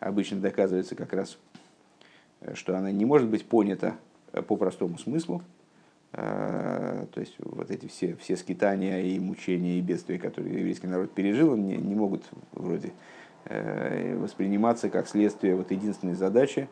обычно 0.00 0.38
доказывается 0.40 0.94
как 0.94 1.12
раз 1.12 1.38
что 2.54 2.78
она 2.78 2.92
не 2.92 3.04
может 3.04 3.28
быть 3.28 3.44
понята 3.44 3.96
по 4.46 4.54
простому 4.54 4.96
смыслу. 4.96 5.42
Э, 6.12 7.06
то 7.12 7.20
есть 7.20 7.36
вот 7.38 7.70
эти 7.70 7.86
все, 7.86 8.16
все 8.16 8.36
скитания 8.36 9.00
и 9.02 9.18
мучения 9.18 9.78
и 9.78 9.82
бедствия, 9.82 10.18
которые 10.18 10.58
еврейский 10.58 10.86
народ 10.86 11.12
пережил, 11.12 11.54
не, 11.56 11.76
не 11.76 11.94
могут 11.94 12.24
вроде 12.52 12.92
э, 13.44 14.16
восприниматься 14.16 14.88
как 14.88 15.06
следствие 15.06 15.54
вот 15.54 15.70
единственной 15.70 16.14
задачи, 16.14 16.68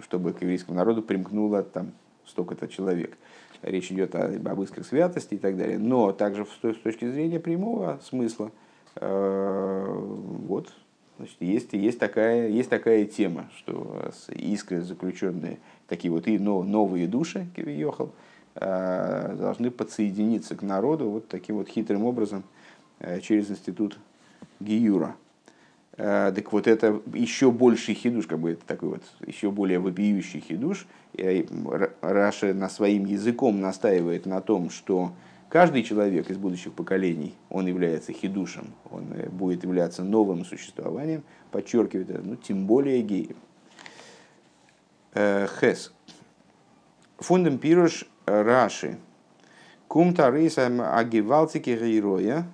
чтобы 0.00 0.32
к 0.32 0.40
еврейскому 0.40 0.78
народу 0.78 1.02
примкнуло 1.02 1.62
там 1.62 1.92
столько-то 2.24 2.68
человек. 2.68 3.18
Речь 3.60 3.92
идет 3.92 4.14
об 4.14 4.62
искрах 4.62 4.86
святости 4.86 5.34
и 5.34 5.38
так 5.38 5.58
далее. 5.58 5.78
Но 5.78 6.12
также 6.12 6.46
с 6.46 6.76
точки 6.78 7.10
зрения 7.10 7.38
прямого 7.38 8.00
смысла, 8.02 8.50
вот 8.98 10.72
Значит, 11.16 11.36
есть, 11.40 11.72
есть, 11.72 11.98
такая, 11.98 12.48
есть 12.48 12.68
такая 12.68 13.04
тема, 13.04 13.48
что 13.56 14.10
искры, 14.30 14.80
заключенные, 14.80 15.58
такие 15.86 16.10
вот 16.10 16.26
и 16.26 16.38
новые 16.38 17.06
души, 17.06 17.46
Кивиохал, 17.54 18.12
а, 18.56 19.34
должны 19.36 19.70
подсоединиться 19.70 20.56
к 20.56 20.62
народу 20.62 21.10
вот 21.10 21.28
таким 21.28 21.56
вот 21.56 21.68
хитрым 21.68 22.04
образом 22.04 22.42
э, 22.98 23.20
через 23.20 23.50
институт 23.50 23.98
Гиюра. 24.58 25.14
А, 25.96 26.32
так 26.32 26.52
вот 26.52 26.66
это 26.66 27.00
еще 27.12 27.52
больший 27.52 27.94
хидуш, 27.94 28.26
как 28.26 28.40
бы 28.40 28.52
это 28.52 28.66
такой 28.66 28.90
вот 28.90 29.02
еще 29.24 29.52
более 29.52 29.78
вопиющий 29.78 30.40
хидуш. 30.40 30.86
Раша 32.00 32.54
на 32.54 32.68
своим 32.68 33.04
языком 33.04 33.60
настаивает 33.60 34.26
на 34.26 34.40
том, 34.40 34.70
что 34.70 35.12
Каждый 35.54 35.84
человек 35.84 36.30
из 36.30 36.36
будущих 36.36 36.72
поколений, 36.72 37.32
он 37.48 37.68
является 37.68 38.12
хидушем, 38.12 38.74
он 38.90 39.04
э, 39.12 39.28
будет 39.28 39.62
являться 39.62 40.02
новым 40.02 40.44
существованием, 40.44 41.22
подчеркивает 41.52 42.10
это, 42.10 42.22
ну, 42.24 42.34
тем 42.34 42.66
более 42.66 43.00
геем. 43.02 43.36
Э, 45.12 45.46
Хес. 45.60 45.92
Фундам 47.18 47.58
пируш 47.58 48.04
раши. 48.26 48.98
Кум 49.86 50.12
тарыса 50.12 50.66
агивалтики 50.98 51.70
героя. 51.70 52.48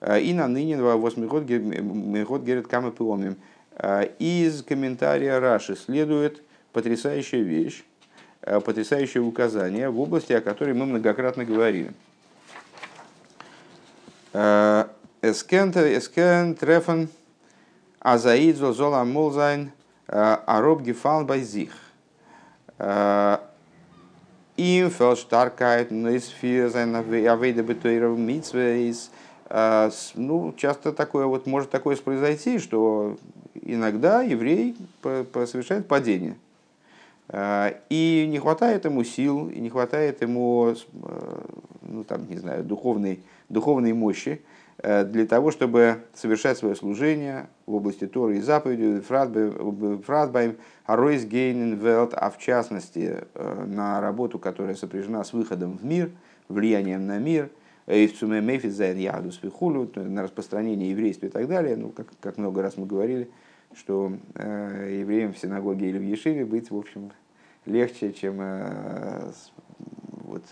Э, 0.00 0.18
и 0.18 0.32
на 0.32 0.48
ныне 0.48 0.78
восьмиход 0.78 1.44
герет 1.44 2.66
камы 2.66 2.92
пиомим. 2.92 3.36
Из 4.18 4.62
комментария 4.62 5.38
Раши 5.38 5.76
следует 5.76 6.42
потрясающая 6.72 7.42
вещь, 7.42 7.84
потрясающее 8.40 9.22
указание 9.22 9.90
в 9.90 10.00
области, 10.00 10.32
о 10.32 10.40
которой 10.40 10.72
мы 10.72 10.86
многократно 10.86 11.44
говорили– 11.44 11.92
Эскен 15.22 16.54
трефен 16.54 17.08
азаид 18.00 18.56
зол 18.56 18.94
амул 18.94 19.30
зайн 19.30 19.72
ароб 20.06 20.82
гефалн 20.82 21.26
bei 21.26 21.42
sich. 21.42 21.70
Им 24.56 24.90
фелштаркайт 24.90 25.90
нейсфир 25.90 26.70
sein 26.70 26.94
авейда 26.94 27.62
бетуиров 27.62 28.18
митсвейс. 28.18 29.10
Ну, 30.14 30.54
часто 30.56 30.92
такое 30.92 31.26
вот 31.26 31.46
может 31.46 31.70
такое 31.70 31.96
произойти, 31.96 32.58
что 32.58 33.16
иногда 33.54 34.22
еврей 34.22 34.76
совершает 35.02 35.88
падение. 35.88 36.36
И 37.88 38.26
не 38.28 38.38
хватает 38.38 38.84
ему 38.84 39.04
сил, 39.04 39.48
и 39.48 39.60
не 39.60 39.70
хватает 39.70 40.22
ему, 40.22 40.74
ну 41.82 42.04
там, 42.04 42.28
не 42.28 42.36
знаю, 42.36 42.64
духовной 42.64 43.20
духовной 43.48 43.92
мощи 43.92 44.42
э, 44.78 45.04
для 45.04 45.26
того, 45.26 45.50
чтобы 45.50 45.98
совершать 46.14 46.58
свое 46.58 46.74
служение 46.74 47.48
в 47.66 47.74
области 47.74 48.06
Торы 48.06 48.38
и 48.38 48.40
заповедей, 48.40 49.00
фразбайм, 49.00 50.56
аройс 50.84 51.24
гейнен 51.24 51.74
велт, 51.76 52.14
а 52.14 52.30
в 52.30 52.38
частности 52.38 53.24
э, 53.34 53.64
на 53.66 54.00
работу, 54.00 54.38
которая 54.38 54.74
сопряжена 54.74 55.24
с 55.24 55.32
выходом 55.32 55.78
в 55.78 55.84
мир, 55.84 56.10
влиянием 56.48 57.06
на 57.06 57.18
мир, 57.18 57.50
на 60.00 60.22
распространение 60.22 60.90
еврейства 60.90 61.26
и 61.26 61.30
так 61.30 61.48
далее. 61.48 61.76
Ну, 61.76 61.88
как, 61.88 62.08
как 62.20 62.36
много 62.36 62.60
раз 62.60 62.76
мы 62.76 62.86
говорили, 62.86 63.30
что 63.74 64.12
э, 64.34 64.98
евреям 65.00 65.32
в 65.32 65.38
синагоге 65.38 65.88
или 65.88 65.98
в 65.98 66.02
Ешиве 66.02 66.44
быть, 66.44 66.70
в 66.70 66.76
общем, 66.76 67.12
легче, 67.64 68.12
чем 68.12 68.36
э, 68.40 69.30
вот, 70.10 70.42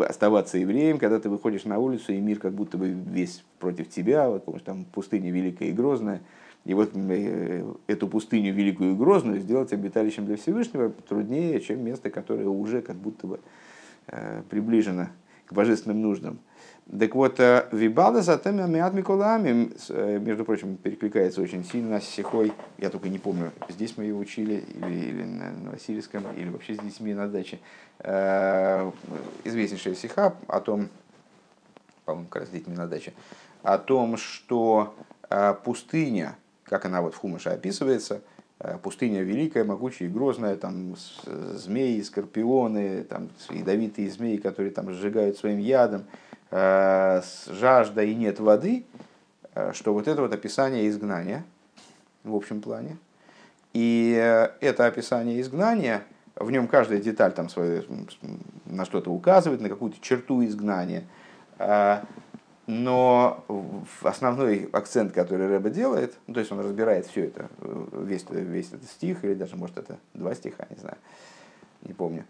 оставаться 0.00 0.58
евреем, 0.58 0.98
когда 0.98 1.18
ты 1.18 1.28
выходишь 1.28 1.64
на 1.64 1.78
улицу, 1.78 2.12
и 2.12 2.20
мир 2.20 2.38
как 2.38 2.52
будто 2.52 2.78
бы 2.78 2.88
весь 2.88 3.44
против 3.58 3.88
тебя, 3.88 4.28
вот, 4.28 4.44
потому 4.44 4.58
что 4.58 4.66
там 4.66 4.84
пустыня 4.84 5.30
великая 5.30 5.68
и 5.68 5.72
грозная, 5.72 6.20
и 6.64 6.74
вот 6.74 6.90
э, 6.94 7.64
эту 7.86 8.08
пустыню 8.08 8.52
великую 8.52 8.92
и 8.92 8.96
грозную 8.96 9.40
сделать 9.40 9.72
обиталищем 9.72 10.26
для 10.26 10.36
Всевышнего 10.36 10.90
труднее, 10.90 11.60
чем 11.60 11.84
место, 11.84 12.10
которое 12.10 12.48
уже 12.48 12.82
как 12.82 12.96
будто 12.96 13.26
бы 13.26 13.40
э, 14.08 14.42
приближено 14.50 15.08
к 15.46 15.52
божественным 15.52 16.02
нуждам. 16.02 16.38
Так 16.86 17.16
вот, 17.16 17.40
э, 17.40 17.66
Вибалда 17.72 18.20
миат 18.68 18.94
микулами, 18.94 19.72
э, 19.88 20.18
между 20.20 20.44
прочим, 20.44 20.76
перекликается 20.76 21.42
очень 21.42 21.64
сильно 21.64 22.00
с 22.00 22.04
сихой. 22.04 22.52
Я 22.78 22.90
только 22.90 23.08
не 23.08 23.18
помню, 23.18 23.50
здесь 23.68 23.96
мы 23.96 24.04
ее 24.04 24.14
учили, 24.14 24.62
или, 24.72 24.94
или 24.94 25.24
на 25.24 25.70
Васильевском, 25.72 26.24
или 26.36 26.48
вообще 26.48 26.76
с 26.76 26.78
детьми 26.78 27.12
на 27.12 27.26
даче. 27.26 27.58
Э, 27.98 28.88
известнейшая 29.42 29.96
сиха 29.96 30.36
о 30.46 30.60
том, 30.60 30.88
по-моему, 32.04 32.28
как 32.28 32.42
раз 32.42 32.50
с 32.50 32.52
детьми 32.52 32.76
на 32.76 32.86
даче, 32.86 33.14
о 33.64 33.78
том, 33.78 34.16
что 34.16 34.94
пустыня, 35.64 36.36
как 36.62 36.84
она 36.84 37.02
вот 37.02 37.14
в 37.14 37.16
Хумыше 37.16 37.48
описывается, 37.48 38.22
пустыня 38.84 39.22
великая, 39.22 39.64
могучая 39.64 40.08
и 40.08 40.12
грозная, 40.12 40.54
там 40.54 40.94
змеи, 41.24 42.00
скорпионы, 42.02 43.02
там 43.02 43.28
ядовитые 43.50 44.08
змеи, 44.08 44.36
которые 44.36 44.70
там 44.70 44.92
сжигают 44.92 45.36
своим 45.36 45.58
ядом, 45.58 46.04
Э, 46.50 47.22
жажда 47.48 48.02
и 48.02 48.14
нет 48.14 48.38
воды, 48.38 48.84
э, 49.54 49.72
что 49.72 49.92
вот 49.92 50.06
это 50.06 50.22
вот 50.22 50.32
описание 50.32 50.88
изгнания 50.88 51.44
в 52.22 52.34
общем 52.34 52.60
плане. 52.60 52.98
И 53.72 54.16
э, 54.16 54.50
это 54.60 54.86
описание 54.86 55.40
изгнания, 55.40 56.04
в 56.36 56.50
нем 56.50 56.68
каждая 56.68 57.00
деталь 57.00 57.32
там 57.32 57.48
свое, 57.48 57.84
на 58.64 58.84
что-то 58.84 59.10
указывает, 59.10 59.60
на 59.60 59.68
какую-то 59.68 60.00
черту 60.00 60.44
изгнания. 60.44 61.04
Но 62.66 63.44
основной 64.02 64.68
акцент, 64.72 65.12
который 65.12 65.46
Рэба 65.46 65.70
делает, 65.70 66.18
ну, 66.26 66.34
то 66.34 66.40
есть 66.40 66.50
он 66.50 66.58
разбирает 66.58 67.06
все 67.06 67.26
это, 67.26 67.48
весь, 67.92 68.26
весь 68.28 68.72
этот 68.72 68.90
стих, 68.90 69.24
или 69.24 69.34
даже, 69.34 69.56
может, 69.56 69.78
это 69.78 69.98
два 70.14 70.34
стиха, 70.34 70.66
не 70.68 70.76
знаю, 70.76 70.96
не 71.82 71.94
помню 71.94 72.24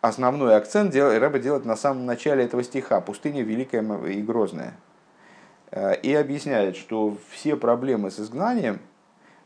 основной 0.00 0.56
акцент 0.56 0.94
Рэба 0.94 1.38
делает 1.38 1.64
на 1.64 1.76
самом 1.76 2.06
начале 2.06 2.44
этого 2.44 2.62
стиха 2.62 3.00
«Пустыня 3.00 3.42
великая 3.42 3.82
и 4.06 4.22
грозная». 4.22 4.74
Э, 5.70 5.94
и 6.00 6.14
объясняет, 6.14 6.76
что 6.76 7.16
все 7.30 7.56
проблемы 7.56 8.10
с 8.10 8.18
изгнанием, 8.18 8.80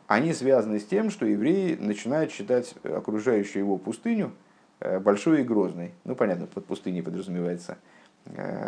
они 0.07 0.33
связаны 0.33 0.81
с 0.81 0.87
тем, 0.87 1.11
что 1.11 1.27
евреи 1.27 1.77
начинают 1.79 2.31
считать 2.31 2.75
окружающую 2.85 3.63
его 3.63 3.79
пустыню 3.79 4.33
э, 4.81 4.99
большой 4.99 5.41
и 5.41 5.45
грозной. 5.45 5.93
Ну, 6.05 6.15
понятно, 6.15 6.47
под 6.47 6.67
пустыней 6.67 7.03
подразумевается 7.03 7.79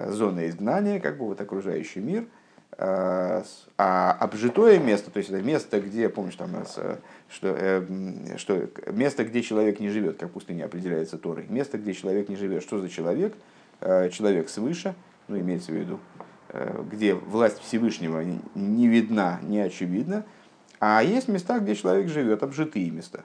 зона 0.09 0.49
изгнания, 0.49 1.01
как 1.01 1.16
бы 1.16 1.25
вот 1.25 1.40
окружающий 1.40 2.01
мир– 2.01 2.27
а 2.78 4.16
обжитое 4.20 4.78
место, 4.78 5.10
то 5.10 5.18
есть 5.18 5.30
это 5.30 5.42
место, 5.42 5.80
где, 5.80 6.10
помнишь, 6.10 6.36
там, 6.36 6.50
что, 7.28 7.56
э, 7.58 8.36
что 8.36 8.68
место, 8.92 9.24
где 9.24 9.42
человек 9.42 9.80
не 9.80 9.88
живет, 9.88 10.18
как 10.18 10.30
пустыня 10.30 10.66
определяется 10.66 11.16
Торой, 11.16 11.46
место, 11.48 11.78
где 11.78 11.94
человек 11.94 12.28
не 12.28 12.36
живет. 12.36 12.62
Что 12.62 12.78
за 12.78 12.90
человек? 12.90 13.34
Э, 13.80 14.10
человек 14.10 14.50
свыше, 14.50 14.94
ну, 15.28 15.38
имеется 15.38 15.72
в 15.72 15.74
виду, 15.74 16.00
э, 16.50 16.82
где 16.90 17.14
власть 17.14 17.60
Всевышнего 17.60 18.22
не 18.54 18.88
видна, 18.88 19.40
не 19.42 19.60
очевидна, 19.60 20.26
а 20.78 21.02
есть 21.02 21.28
места, 21.28 21.58
где 21.60 21.74
человек 21.74 22.08
живет, 22.08 22.42
обжитые 22.42 22.90
места. 22.90 23.24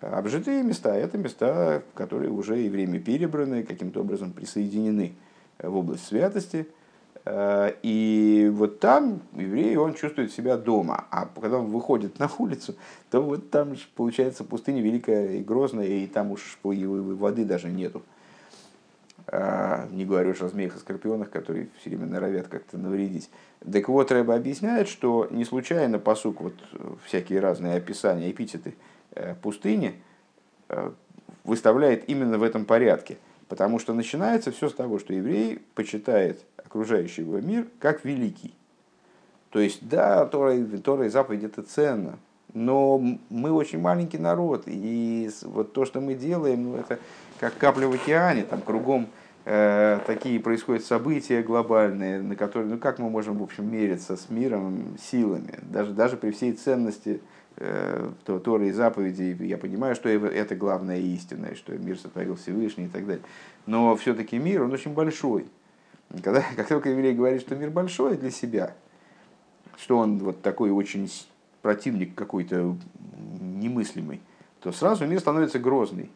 Обжитые 0.00 0.62
места– 0.62 0.94
это 0.96 1.18
места, 1.18 1.82
которые 1.94 2.30
уже 2.30 2.60
и 2.62 2.70
время 2.70 2.98
перебраны, 2.98 3.64
каким-то 3.64 4.00
образом 4.00 4.32
присоединены 4.32 5.14
в 5.58 5.76
область 5.76 6.06
святости– 6.06 6.66
Э, 6.76 6.80
и 7.24 8.50
вот 8.52 8.80
там 8.80 9.20
еврей, 9.36 9.76
он 9.76 9.94
чувствует 9.94 10.32
себя 10.32 10.56
дома. 10.56 11.04
А 11.10 11.26
когда 11.26 11.58
он 11.58 11.66
выходит 11.66 12.18
на 12.18 12.28
улицу, 12.38 12.74
то 13.10 13.20
вот 13.22 13.50
там 13.50 13.76
получается 13.94 14.42
пустыня 14.42 14.82
великая 14.82 15.36
и 15.36 15.42
грозная, 15.42 15.86
и 15.86 16.06
там 16.06 16.32
уж 16.32 16.58
воды 16.62 17.44
даже 17.44 17.68
нету. 17.68 18.02
Э, 19.28 19.86
не 19.90 20.04
говорю 20.04 20.30
уж 20.30 20.42
о 20.42 20.48
змеях 20.48 20.76
и 20.76 20.78
скорпионах, 20.80 21.30
которые 21.30 21.68
все 21.80 21.90
время 21.90 22.06
норовят 22.06 22.48
как-то 22.48 22.76
навредить. 22.76 23.30
Так 23.70 23.88
вот, 23.88 24.10
Рэба 24.10 24.34
объясняет, 24.34 24.88
что 24.88 25.28
не 25.30 25.44
случайно 25.44 25.98
посук, 25.98 26.40
вот 26.40 26.54
всякие 27.04 27.40
разные 27.40 27.76
описания, 27.76 28.30
эпитеты 28.30 28.74
э, 29.12 29.34
пустыни 29.40 29.94
выставляет 31.44 32.08
именно 32.08 32.38
в 32.38 32.42
этом 32.42 32.64
порядке. 32.64 33.18
Потому 33.48 33.78
что 33.78 33.92
начинается 33.92 34.50
все 34.50 34.70
с 34.70 34.74
того, 34.74 34.98
что 34.98 35.12
еврей 35.12 35.60
почитает 35.74 36.42
окружающий 36.72 37.22
его 37.22 37.38
мир 37.40 37.66
как 37.78 38.04
великий. 38.04 38.54
То 39.50 39.60
есть, 39.60 39.86
да, 39.86 40.24
Тора, 40.24 40.56
Тора 40.82 41.06
и 41.06 41.10
заповедь 41.10 41.44
это 41.44 41.62
ценно, 41.62 42.18
но 42.54 42.98
мы 43.28 43.52
очень 43.52 43.78
маленький 43.78 44.16
народ, 44.16 44.64
и 44.66 45.30
вот 45.42 45.74
то, 45.74 45.84
что 45.84 46.00
мы 46.00 46.14
делаем, 46.14 46.64
ну, 46.64 46.76
это 46.76 46.98
как 47.38 47.56
капля 47.58 47.86
в 47.86 47.92
океане, 47.92 48.44
там 48.44 48.62
кругом 48.62 49.08
э, 49.44 50.00
такие 50.06 50.40
происходят 50.40 50.84
события 50.84 51.42
глобальные, 51.42 52.22
на 52.22 52.34
которые, 52.34 52.70
ну 52.70 52.78
как 52.78 52.98
мы 52.98 53.10
можем, 53.10 53.36
в 53.36 53.42
общем, 53.42 53.70
мериться 53.70 54.16
с 54.16 54.30
миром 54.30 54.96
силами, 54.98 55.58
даже, 55.60 55.92
даже 55.92 56.16
при 56.16 56.30
всей 56.30 56.54
ценности 56.54 57.20
э, 57.58 58.10
Торы 58.24 58.68
и 58.68 58.72
заповедей, 58.72 59.36
я 59.46 59.58
понимаю, 59.58 59.94
что 59.94 60.08
это 60.08 60.56
главная 60.56 60.98
истина, 60.98 61.46
и 61.46 61.54
что 61.54 61.76
мир 61.76 61.98
сотворил 61.98 62.36
Всевышний 62.36 62.86
и 62.86 62.88
так 62.88 63.06
далее, 63.06 63.24
но 63.66 63.94
все-таки 63.96 64.38
мир, 64.38 64.62
он 64.62 64.72
очень 64.72 64.94
большой, 64.94 65.44
когда, 66.20 66.42
как 66.56 66.68
только 66.68 66.90
еврей 66.90 67.14
говорит, 67.14 67.40
что 67.40 67.54
мир 67.54 67.70
большой 67.70 68.16
для 68.16 68.30
себя, 68.30 68.74
что 69.76 69.98
он 69.98 70.18
вот 70.18 70.42
такой 70.42 70.70
очень 70.70 71.10
противник 71.62 72.14
какой-то 72.14 72.76
немыслимый, 73.40 74.20
то 74.60 74.72
сразу 74.72 75.06
мир 75.06 75.20
становится 75.20 75.58
грозный. 75.58 76.10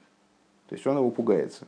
То 0.68 0.74
есть 0.74 0.86
он 0.86 0.96
его 0.96 1.10
пугается. 1.10 1.66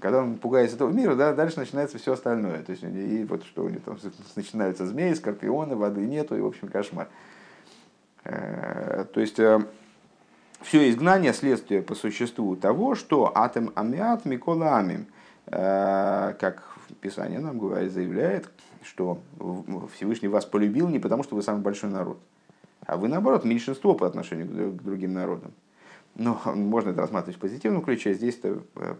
Когда 0.00 0.22
он 0.22 0.36
пугается 0.36 0.76
этого 0.76 0.90
мира, 0.90 1.14
да, 1.14 1.32
дальше 1.34 1.58
начинается 1.58 1.98
все 1.98 2.12
остальное. 2.12 2.62
То 2.62 2.72
есть, 2.72 2.82
и 2.82 3.24
вот 3.24 3.44
что 3.44 3.64
у 3.64 3.68
него 3.68 3.80
там 3.84 3.98
начинаются 4.36 4.86
змеи, 4.86 5.14
скорпионы, 5.14 5.76
воды 5.76 6.00
нету, 6.00 6.36
и, 6.36 6.40
в 6.40 6.46
общем, 6.46 6.68
кошмар. 6.68 7.08
Э, 8.24 9.04
то 9.12 9.20
есть, 9.20 9.38
э, 9.38 9.60
все 10.62 10.90
изгнание 10.90 11.32
следствие 11.32 11.82
по 11.82 11.94
существу 11.94 12.56
того, 12.56 12.94
что 12.94 13.30
атом 13.34 13.70
амиат 13.74 14.24
микола 14.24 14.78
амим, 14.78 15.06
э, 15.46 16.34
как 16.40 16.73
Писание 17.04 17.38
нам 17.38 17.58
говорит, 17.58 17.92
заявляет, 17.92 18.48
что 18.82 19.18
Всевышний 19.92 20.28
вас 20.28 20.46
полюбил 20.46 20.88
не 20.88 20.98
потому, 20.98 21.22
что 21.22 21.36
вы 21.36 21.42
самый 21.42 21.60
большой 21.60 21.90
народ, 21.90 22.18
а 22.86 22.96
вы, 22.96 23.08
наоборот, 23.08 23.44
меньшинство 23.44 23.92
по 23.94 24.06
отношению 24.06 24.72
к 24.72 24.82
другим 24.82 25.12
народам. 25.12 25.52
Но 26.14 26.40
можно 26.54 26.90
это 26.90 27.02
рассматривать 27.02 27.36
в 27.36 27.40
позитивном 27.40 27.82
ключе. 27.82 28.14
Здесь 28.14 28.40
-то 28.42 28.62
э, 28.76 28.94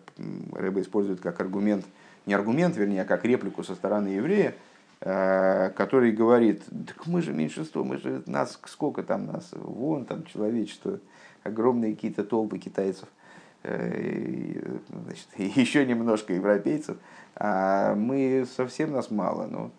Рэба 0.52 0.82
использует 0.82 1.22
как 1.22 1.40
аргумент, 1.40 1.86
не 2.26 2.34
аргумент, 2.34 2.76
вернее, 2.76 3.02
а 3.02 3.04
как 3.06 3.24
реплику 3.24 3.62
со 3.62 3.74
стороны 3.74 4.08
еврея, 4.08 4.54
э, 5.00 5.70
который 5.70 6.12
говорит, 6.12 6.62
так 6.86 7.06
мы 7.06 7.22
же 7.22 7.32
меньшинство, 7.32 7.84
мы 7.84 7.96
же 7.96 8.22
нас, 8.26 8.60
сколько 8.66 9.02
там 9.02 9.24
нас, 9.24 9.48
вон 9.54 10.04
там 10.04 10.26
человечество, 10.26 11.00
огромные 11.42 11.94
какие-то 11.94 12.22
толпы 12.22 12.58
китайцев– 12.58 13.08
Э, 13.66 14.78
значит, 14.90 15.26
еще 15.56 15.86
немножко 15.86 16.34
европейцев, 16.34 16.98
а 16.98 17.00
мы 17.38 18.46
совсем 18.56 18.92
нас 18.92 19.10
мало. 19.10 19.46
Ну, 19.46 19.70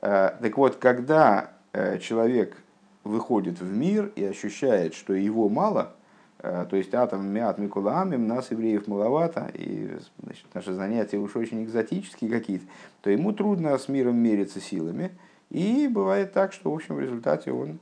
э, 0.00 0.32
так 0.40 0.56
вот, 0.56 0.76
когда 0.76 1.50
э, 1.72 1.98
человек 1.98 2.56
выходит 3.04 3.60
в 3.60 3.72
мир 3.72 4.12
и 4.14 4.24
ощущает, 4.24 4.94
что 4.94 5.14
его 5.14 5.48
мало, 5.48 5.94
то 6.42 6.74
есть 6.74 6.94
атом 6.94 7.26
мят 7.26 7.58
микулаамим, 7.58 8.26
нас, 8.26 8.50
евреев, 8.50 8.88
маловато, 8.88 9.50
и 9.52 9.90
значит, 10.22 10.46
наши 10.54 10.72
занятия 10.72 11.18
уж 11.18 11.36
очень 11.36 11.64
экзотические 11.64 12.30
какие-то, 12.30 12.64
то 13.02 13.10
ему 13.10 13.32
трудно 13.32 13.76
с 13.76 13.88
миром 13.88 14.16
мериться 14.16 14.58
силами, 14.58 15.10
и 15.50 15.86
бывает 15.88 16.32
так, 16.32 16.54
что 16.54 16.70
в 16.70 16.74
общем 16.74 16.94
в 16.94 17.00
результате 17.00 17.52
он 17.52 17.78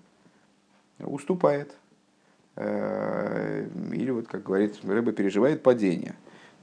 уступает. 0.98 1.76
Э, 2.56 3.68
или 3.92 4.10
вот, 4.10 4.26
как 4.26 4.42
говорит, 4.42 4.84
рыба 4.84 5.12
переживает 5.12 5.62
падение, 5.62 6.16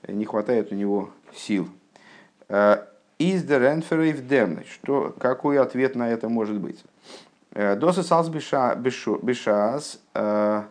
не 0.05 0.25
хватает 0.25 0.71
у 0.71 0.75
него 0.75 1.11
сил. 1.33 1.69
Из 2.47 3.45
the 3.45 3.59
Renferif 3.59 4.27
Dem, 4.27 4.65
что 4.69 5.15
какой 5.17 5.57
ответ 5.57 5.95
на 5.95 6.09
это 6.09 6.27
может 6.27 6.59
быть? 6.59 6.83
Э, 7.51 7.77
Доса 7.77 8.03
салс 8.03 8.27
бешас 8.27 10.01
э, 10.13 10.63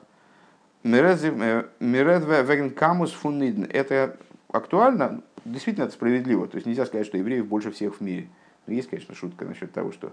миред 0.82 1.22
веген 1.22 2.70
камус 2.70 3.12
фуннидн. 3.12 3.64
Это 3.70 4.18
актуально, 4.52 5.22
действительно 5.46 5.84
это 5.84 5.94
справедливо. 5.94 6.46
То 6.46 6.56
есть 6.56 6.66
нельзя 6.66 6.84
сказать, 6.84 7.06
что 7.06 7.16
евреев 7.16 7.46
больше 7.46 7.70
всех 7.70 7.96
в 7.96 8.00
мире. 8.02 8.28
Но 8.66 8.74
есть, 8.74 8.90
конечно, 8.90 9.14
шутка 9.14 9.46
насчет 9.46 9.72
того, 9.72 9.92
что 9.92 10.12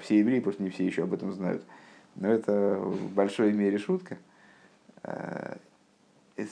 все 0.00 0.18
евреи, 0.18 0.40
просто 0.40 0.62
не 0.62 0.70
все 0.70 0.86
еще 0.86 1.02
об 1.02 1.12
этом 1.12 1.32
знают. 1.32 1.62
Но 2.14 2.28
это 2.32 2.76
в 2.78 3.12
большой 3.12 3.52
мере 3.52 3.76
шутка. 3.76 4.16
Э, 6.36 6.44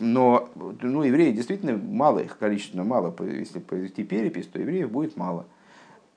но 0.00 0.48
ну, 0.54 1.02
евреи 1.02 1.32
действительно 1.32 1.76
мало, 1.76 2.18
их 2.20 2.38
количественно 2.38 2.84
мало. 2.84 3.14
Если 3.20 3.58
провести 3.58 4.04
перепись, 4.04 4.46
то 4.46 4.58
евреев 4.60 4.90
будет 4.90 5.16
мало. 5.16 5.46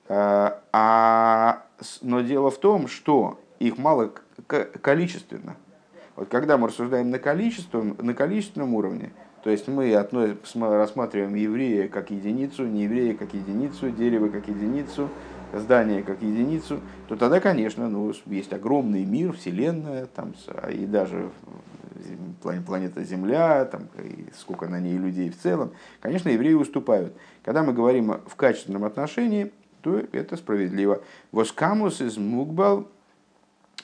Э, 0.08 0.50
а, 0.72 1.64
но 2.02 2.20
дело 2.20 2.50
в 2.50 2.58
том, 2.58 2.88
что 2.88 3.40
их 3.58 3.78
мало 3.78 4.12
количественно. 4.46 5.56
Вот 6.16 6.28
когда 6.28 6.58
мы 6.58 6.68
рассуждаем 6.68 7.10
на, 7.10 7.18
количестве, 7.18 7.80
на 7.80 8.12
количественном 8.12 8.74
уровне, 8.74 9.12
то 9.44 9.50
есть 9.50 9.68
мы 9.68 9.94
относим, 9.94 10.38
рассматриваем 10.64 11.34
еврея 11.34 11.88
как 11.88 12.10
единицу, 12.10 12.66
не 12.66 12.84
еврея 12.84 13.14
как 13.14 13.34
единицу, 13.34 13.90
дерево 13.90 14.28
как 14.28 14.48
единицу, 14.48 15.08
здание 15.52 16.02
как 16.02 16.20
единицу, 16.20 16.80
то 17.06 17.16
тогда, 17.16 17.40
конечно, 17.40 17.88
ну, 17.88 18.12
есть 18.26 18.52
огромный 18.52 19.04
мир, 19.04 19.32
Вселенная, 19.32 20.06
там, 20.06 20.34
и 20.70 20.86
даже 20.86 21.30
планета 22.66 23.04
Земля, 23.04 23.64
там, 23.64 23.88
и 24.02 24.26
сколько 24.36 24.68
на 24.68 24.80
ней 24.80 24.96
людей 24.96 25.30
в 25.30 25.38
целом. 25.38 25.72
Конечно, 26.00 26.28
евреи 26.28 26.54
уступают. 26.54 27.14
Когда 27.44 27.62
мы 27.62 27.72
говорим 27.72 28.20
в 28.26 28.36
качественном 28.36 28.84
отношении, 28.84 29.52
то 29.82 30.02
это 30.12 30.36
справедливо. 30.36 31.02
Воскамус 31.32 32.00
из 32.00 32.16
Мукбал, 32.16 32.88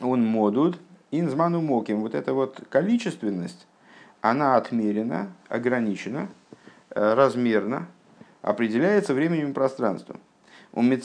он 0.01 0.25
модут, 0.25 0.79
инзману 1.11 1.61
моким. 1.61 2.01
Вот 2.01 2.15
эта 2.15 2.33
вот 2.35 2.63
количественность, 2.69 3.67
она 4.21 4.57
отмерена, 4.57 5.33
ограничена, 5.49 6.29
э, 6.91 7.15
размерна, 7.15 7.89
определяется 8.43 9.15
временем 9.15 9.51
и 9.51 9.53
пространством. 9.53 10.21
У. 10.73 10.83
И 10.83 11.01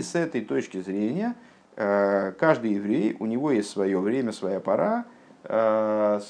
с 0.00 0.14
этой 0.14 0.40
точки 0.40 0.80
зрения 0.80 1.34
каждый 1.76 2.72
еврей, 2.72 3.16
у 3.18 3.26
него 3.26 3.50
есть 3.50 3.68
свое 3.68 4.00
время, 4.00 4.32
своя 4.32 4.60
пора, 4.60 5.04
э, 5.44 6.20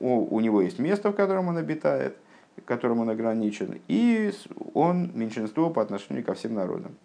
у 0.00 0.40
него 0.40 0.62
есть 0.62 0.78
место, 0.80 1.12
в 1.12 1.14
котором 1.14 1.48
он 1.48 1.56
обитает, 1.56 2.16
которым 2.64 3.00
он 3.00 3.10
ограничен, 3.10 3.80
и 3.86 4.32
он 4.74 5.12
меньшинство 5.14 5.70
по 5.70 5.80
отношению 5.80 6.24
ко 6.24 6.34
всем 6.34 6.54
народам. 6.54 6.96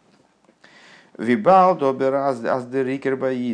Вибал 1.17 1.77
добер. 1.77 2.15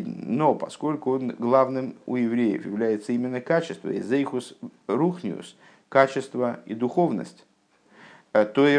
Но 0.06 0.56
поскольку 0.56 1.12
он 1.16 1.36
главным 1.38 1.96
у 2.06 2.16
евреев 2.16 2.66
является 2.66 3.12
именно 3.12 3.42
качество, 3.42 3.92
зейхус 3.92 4.56
рухниус, 4.88 5.58
качество 5.90 6.60
и 6.66 6.74
духовность, 6.74 7.46
э, 8.34 8.46
то 8.46 8.68
и 8.68 8.78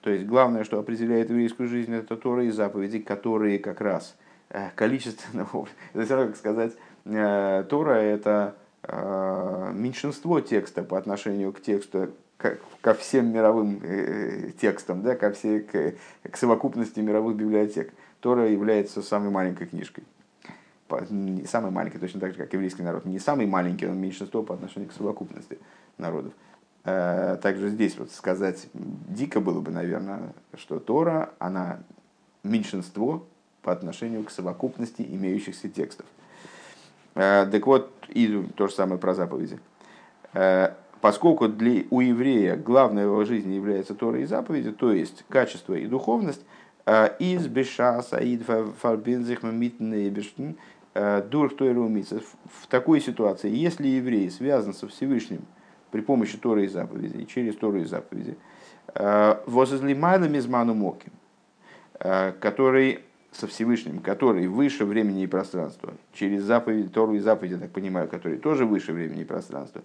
то 0.00 0.10
есть 0.10 0.26
главное, 0.26 0.64
что 0.64 0.78
определяет 0.78 1.30
еврейскую 1.30 1.68
жизнь, 1.68 1.94
это 1.94 2.16
Тора 2.16 2.44
и 2.44 2.50
заповеди, 2.50 2.98
которые 3.00 3.58
как 3.58 3.80
раз 3.80 4.16
э, 4.48 4.70
количественно, 4.74 5.46
это 5.94 6.04
все 6.04 6.14
равно, 6.14 6.30
как 6.30 6.36
сказать, 6.36 6.72
э, 7.04 7.64
Тора 7.68 7.94
это 7.94 8.56
меньшинство 8.82 10.40
текста 10.40 10.82
по 10.82 10.96
отношению 10.96 11.52
к 11.52 11.60
тексту, 11.60 12.08
ко 12.80 12.94
всем 12.94 13.32
мировым 13.32 13.80
э, 13.82 14.48
э, 14.48 14.52
текстам, 14.52 15.02
да, 15.02 15.14
ко 15.14 15.32
всей, 15.32 15.60
к, 15.60 15.94
к 16.30 16.36
совокупности 16.36 17.00
мировых 17.00 17.36
библиотек. 17.36 17.92
Тора 18.20 18.48
является 18.48 19.02
самой 19.02 19.30
маленькой 19.30 19.66
книжкой. 19.66 20.04
Не 21.10 21.44
самой 21.44 21.70
маленькой, 21.70 21.98
точно 21.98 22.20
так 22.20 22.32
же, 22.32 22.38
как 22.38 22.52
еврейский 22.52 22.82
народ. 22.82 23.04
Не 23.04 23.18
самый 23.18 23.46
маленький, 23.46 23.86
он 23.86 23.98
меньшинство 23.98 24.42
по 24.42 24.54
отношению 24.54 24.90
к 24.90 24.92
совокупности 24.92 25.58
народов. 25.98 26.32
Э, 26.84 27.38
также 27.42 27.68
здесь 27.68 27.98
вот 27.98 28.10
сказать 28.10 28.68
дико 28.72 29.40
было 29.40 29.60
бы, 29.60 29.70
наверное, 29.70 30.32
что 30.54 30.78
Тора, 30.78 31.30
она 31.38 31.80
меньшинство 32.42 33.26
по 33.62 33.72
отношению 33.72 34.24
к 34.24 34.30
совокупности 34.30 35.02
имеющихся 35.02 35.68
текстов. 35.68 36.06
Так 37.14 37.66
вот, 37.66 37.92
и 38.08 38.46
то 38.56 38.68
же 38.68 38.72
самое 38.72 38.98
про 38.98 39.14
заповеди 39.14 39.58
поскольку 41.00 41.48
для, 41.48 41.84
у 41.90 42.00
еврея 42.00 42.56
главной 42.56 43.02
его 43.02 43.24
жизни 43.24 43.54
является 43.54 43.94
Тора 43.94 44.20
и 44.20 44.24
заповеди, 44.24 44.72
то 44.72 44.92
есть 44.92 45.24
качество 45.28 45.74
и 45.74 45.86
духовность, 45.86 46.42
э, 46.86 47.10
из 47.18 47.46
беша 47.46 48.02
саид 48.02 48.42
фарбинзих 48.80 49.40
э, 49.42 51.22
дурх 51.22 51.52
В 51.54 52.66
такой 52.68 53.00
ситуации, 53.00 53.50
если 53.50 53.88
еврей 53.88 54.30
связан 54.30 54.74
со 54.74 54.88
Всевышним 54.88 55.42
при 55.90 56.00
помощи 56.00 56.38
Торы 56.38 56.64
и 56.64 56.68
заповедей, 56.68 57.26
через 57.26 57.56
Тору 57.56 57.80
и 57.80 57.84
заповеди, 57.84 58.36
э, 58.94 59.36
возлимайлами 59.46 60.38
изману 60.38 60.74
моким, 60.74 61.12
который 61.98 63.00
со 63.32 63.46
Всевышним, 63.46 64.00
который 64.00 64.48
выше 64.48 64.84
времени 64.84 65.22
и 65.22 65.26
пространства, 65.26 65.94
через 66.12 66.42
заповеди, 66.42 66.88
Тору 66.88 67.14
и 67.14 67.18
заповеди, 67.20 67.54
я 67.54 67.58
так 67.60 67.70
понимаю, 67.70 68.08
который 68.08 68.38
тоже 68.38 68.64
выше 68.64 68.92
времени 68.92 69.22
и 69.22 69.24
пространства, 69.24 69.82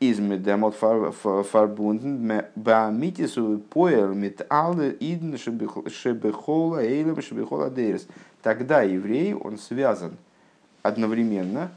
измедемот 0.00 0.74
фарбунден 0.74 2.44
баамитису 2.54 3.62
поэр 3.70 4.14
мит 4.14 4.46
алде 4.48 4.90
идн 4.90 5.36
шебехола 5.36 6.82
эйлем 6.84 7.20
шебехола 7.20 7.70
дейрес. 7.70 8.08
Тогда 8.42 8.82
еврей, 8.82 9.34
он 9.34 9.58
связан 9.58 10.16
одновременно, 10.82 11.70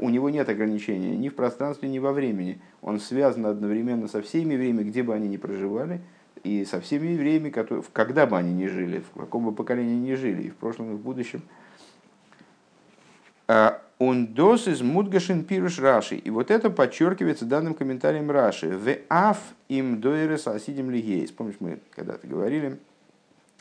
у 0.00 0.08
него 0.10 0.30
нет 0.30 0.48
ограничения 0.48 1.16
ни 1.16 1.28
в 1.28 1.34
пространстве, 1.34 1.88
ни 1.88 1.98
во 1.98 2.12
времени. 2.12 2.60
Он 2.82 3.00
связан 3.00 3.46
одновременно 3.46 4.08
со 4.08 4.20
всеми 4.22 4.54
евреями, 4.54 4.82
где 4.82 5.02
бы 5.02 5.14
они 5.14 5.28
ни 5.28 5.36
проживали, 5.36 6.00
и 6.44 6.64
со 6.64 6.80
всеми 6.80 7.08
евреями, 7.08 7.50
которые, 7.50 7.84
когда 7.92 8.26
бы 8.26 8.36
они 8.36 8.52
ни 8.52 8.66
жили, 8.66 9.02
в 9.14 9.20
каком 9.20 9.44
бы 9.44 9.52
поколении 9.52 10.10
ни 10.10 10.14
жили, 10.14 10.42
и 10.42 10.50
в 10.50 10.56
прошлом, 10.56 10.92
и 10.92 10.94
в 10.94 11.00
будущем. 11.00 11.42
А, 13.48 13.80
Ундос 13.98 14.66
из 14.66 14.82
Мудгашин 14.82 15.44
пируш 15.44 15.78
Раши. 15.78 16.16
И 16.16 16.28
вот 16.28 16.50
это 16.50 16.70
подчеркивается 16.70 17.44
данным 17.44 17.74
комментарием 17.74 18.30
Раши. 18.30 18.76
В 18.76 18.98
аф 19.08 19.38
им 19.68 20.00
доерес 20.00 20.48
асидим 20.48 20.90
лигейс. 20.90 21.30
Помнишь, 21.30 21.56
мы 21.60 21.78
когда-то 21.94 22.26
говорили, 22.26 22.78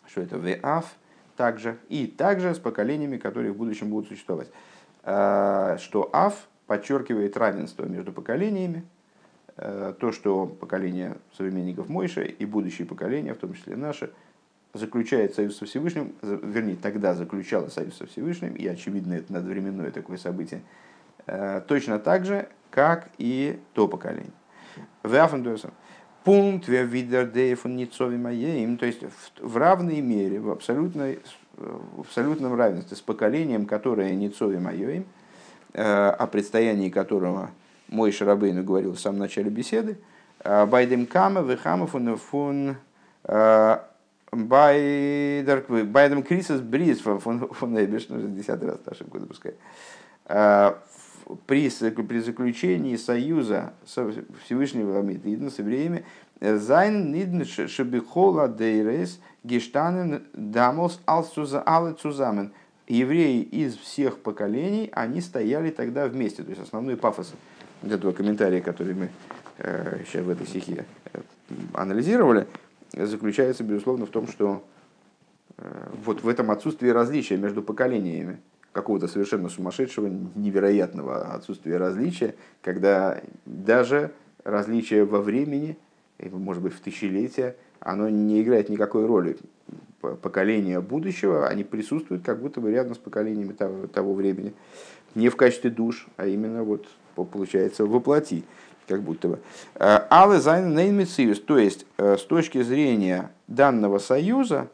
что 0.07 0.21
это 0.21 0.39
в 0.39 0.47
аф 0.63 0.95
также 1.37 1.77
и 1.89 2.07
также 2.07 2.55
с 2.55 2.57
поколениями, 2.57 3.17
которые 3.17 3.51
в 3.51 3.57
будущем 3.57 3.89
будут 3.89 4.09
существовать. 4.09 4.47
А, 5.03 5.77
что 5.79 6.09
аф 6.13 6.47
подчеркивает 6.67 7.35
равенство 7.35 7.85
между 7.85 8.11
поколениями, 8.11 8.85
а, 9.57 9.93
то, 9.93 10.11
что 10.11 10.45
поколение 10.45 11.17
современников 11.35 11.89
Мойша 11.89 12.21
и 12.21 12.45
будущие 12.45 12.87
поколения, 12.87 13.33
в 13.33 13.37
том 13.37 13.53
числе 13.53 13.75
наши, 13.75 14.11
заключает 14.73 15.35
союз 15.35 15.57
со 15.57 15.65
Всевышним, 15.65 16.13
вернее, 16.21 16.77
тогда 16.77 17.13
заключала 17.13 17.67
союз 17.67 17.97
со 17.97 18.05
Всевышним, 18.05 18.55
и 18.55 18.65
очевидно, 18.67 19.15
это 19.15 19.33
надвременное 19.33 19.91
такое 19.91 20.17
событие, 20.17 20.61
э, 21.25 21.61
точно 21.67 21.99
так 21.99 22.25
же, 22.25 22.47
как 22.69 23.09
и 23.17 23.59
то 23.73 23.87
поколение. 23.87 24.31
Пункт 26.23 26.67
то 28.77 28.85
есть 28.85 29.01
в 29.39 29.57
равной 29.57 30.01
мере, 30.01 30.39
в, 30.39 30.51
абсолютной, 30.51 31.19
в 31.61 32.01
абсолютном 32.01 32.55
равенстве 32.55 32.97
с 32.97 33.01
поколением, 33.01 33.65
которое 33.65 34.13
Ницови 34.13 34.57
Майоим, 34.57 35.05
э, 35.73 36.09
о 36.09 36.27
предстоянии 36.27 36.89
которого 36.89 37.51
мой 37.87 38.11
Шарабейну 38.11 38.63
говорил 38.63 38.93
в 38.93 38.99
самом 38.99 39.19
начале 39.19 39.49
беседы, 39.49 39.97
э, 40.43 40.65
Байдем 40.65 41.05
Кама, 41.05 41.41
Вехама 41.41 41.87
фун 41.87 42.77
Байдем 44.31 46.23
Крисис 46.23 46.61
Бриз 46.61 46.99
фон 47.01 47.77
Эбиш, 47.77 48.07
ну, 48.09 48.21
десятый 48.29 48.69
раз 48.69 48.79
ошибку 48.85 49.19
допускаю. 49.19 49.55
При, 51.45 51.69
при 51.69 52.19
заключении 52.19 52.95
союза 52.95 53.73
со 53.85 54.11
Всевышнего 54.43 54.99
Амитидна 54.99 55.49
с 55.49 55.59
евреями 55.59 56.03
Зайн 56.41 57.11
Нидн 57.11 57.43
Шебихола 57.43 58.47
Дейрес 58.47 59.19
Гештанен 59.43 60.23
Дамос 60.33 60.99
Алцуза 61.05 61.61
Алецузамен. 61.61 62.53
Евреи 62.87 63.41
из 63.41 63.77
всех 63.77 64.19
поколений, 64.19 64.89
они 64.91 65.21
стояли 65.21 65.69
тогда 65.71 66.07
вместе. 66.07 66.43
То 66.43 66.49
есть 66.49 66.61
основной 66.61 66.97
пафос 66.97 67.33
этого 67.83 68.11
комментария, 68.11 68.61
который 68.61 68.93
мы 68.93 69.09
э, 69.57 70.03
сейчас 70.05 70.23
в 70.23 70.29
этой 70.29 70.45
стихе 70.45 70.85
э, 71.13 71.21
анализировали, 71.73 72.47
заключается, 72.93 73.63
безусловно, 73.63 74.05
в 74.05 74.09
том, 74.09 74.27
что 74.27 74.63
э, 75.57 75.89
вот 76.03 76.21
в 76.23 76.27
этом 76.27 76.51
отсутствии 76.51 76.89
различия 76.89 77.37
между 77.37 77.61
поколениями, 77.61 78.39
какого-то 78.73 79.07
совершенно 79.07 79.49
сумасшедшего, 79.49 80.07
невероятного 80.35 81.33
отсутствия 81.33 81.77
различия, 81.77 82.35
когда 82.61 83.21
даже 83.45 84.11
различие 84.43 85.05
во 85.05 85.21
времени, 85.21 85.77
может 86.19 86.61
быть, 86.61 86.73
в 86.73 86.79
тысячелетия, 86.79 87.55
оно 87.81 88.09
не 88.09 88.41
играет 88.41 88.69
никакой 88.69 89.05
роли. 89.05 89.37
Поколения 89.99 90.79
будущего, 90.79 91.47
они 91.47 91.63
присутствуют 91.63 92.23
как 92.23 92.41
будто 92.41 92.61
бы 92.61 92.71
рядом 92.71 92.95
с 92.95 92.97
поколениями 92.97 93.51
того, 93.51 93.87
того 93.87 94.13
времени. 94.13 94.53
Не 95.13 95.29
в 95.29 95.35
качестве 95.35 95.69
душ, 95.69 96.07
а 96.17 96.25
именно 96.25 96.63
вот, 96.63 96.87
получается, 97.15 97.85
во 97.85 98.02
плоти 98.02 98.43
как 98.87 99.01
будто 99.01 99.27
бы. 99.27 99.39
אלע 100.09 100.39
זיינען 100.39 100.75
איין 100.75 100.97
מציאות, 100.97 101.39
то 101.39 101.57
есть 101.57 101.85
э, 101.97 102.17
с 102.17 102.23
точки 102.23 102.61
зрения 102.63 103.31
данного 103.47 103.99
союза, 103.99 104.69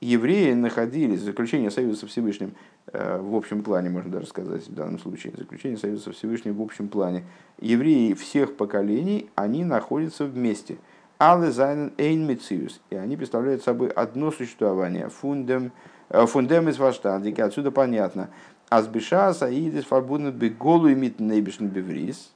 евреи 0.00 0.52
находились, 0.54 1.20
заключение 1.20 1.70
союза 1.70 2.00
со 2.00 2.06
Всевышним 2.06 2.54
э, 2.92 3.20
в 3.20 3.36
общем 3.36 3.62
плане, 3.62 3.90
можно 3.90 4.10
даже 4.10 4.26
сказать 4.26 4.66
в 4.66 4.74
данном 4.74 4.98
случае, 4.98 5.34
заключение 5.36 5.78
союза 5.78 6.04
со 6.04 6.12
Всевышним 6.12 6.54
в 6.54 6.62
общем 6.62 6.88
плане, 6.88 7.24
евреи 7.60 8.14
всех 8.14 8.56
поколений, 8.56 9.30
они 9.34 9.64
находятся 9.64 10.24
вместе. 10.24 10.78
אלע 11.22 11.52
זיינען 11.52 11.92
איין 11.98 12.25
מציאות, 12.25 12.80
и 12.90 12.96
они 12.96 13.16
представляют 13.16 13.62
собой 13.62 13.90
одно 13.90 14.32
существование, 14.32 15.08
פון 15.08 15.35
דעם, 15.35 15.70
э, 16.08 16.26
פון 16.26 16.47
דעם 16.47 16.68
איז 16.68 16.78
פארשטאנדיק, 16.78 17.40
отсюда 17.40 17.70
понятно. 17.70 18.30
אז 18.70 18.88
בשעת 18.88 19.32
א 19.32 19.39
איד 19.39 19.62
איז 19.62 19.84
פארבונדן 19.84 20.34
בגלוי 20.34 20.92
מיטן 20.92 21.20
אויבערשטן 21.20 21.66
בברית, 21.66 22.32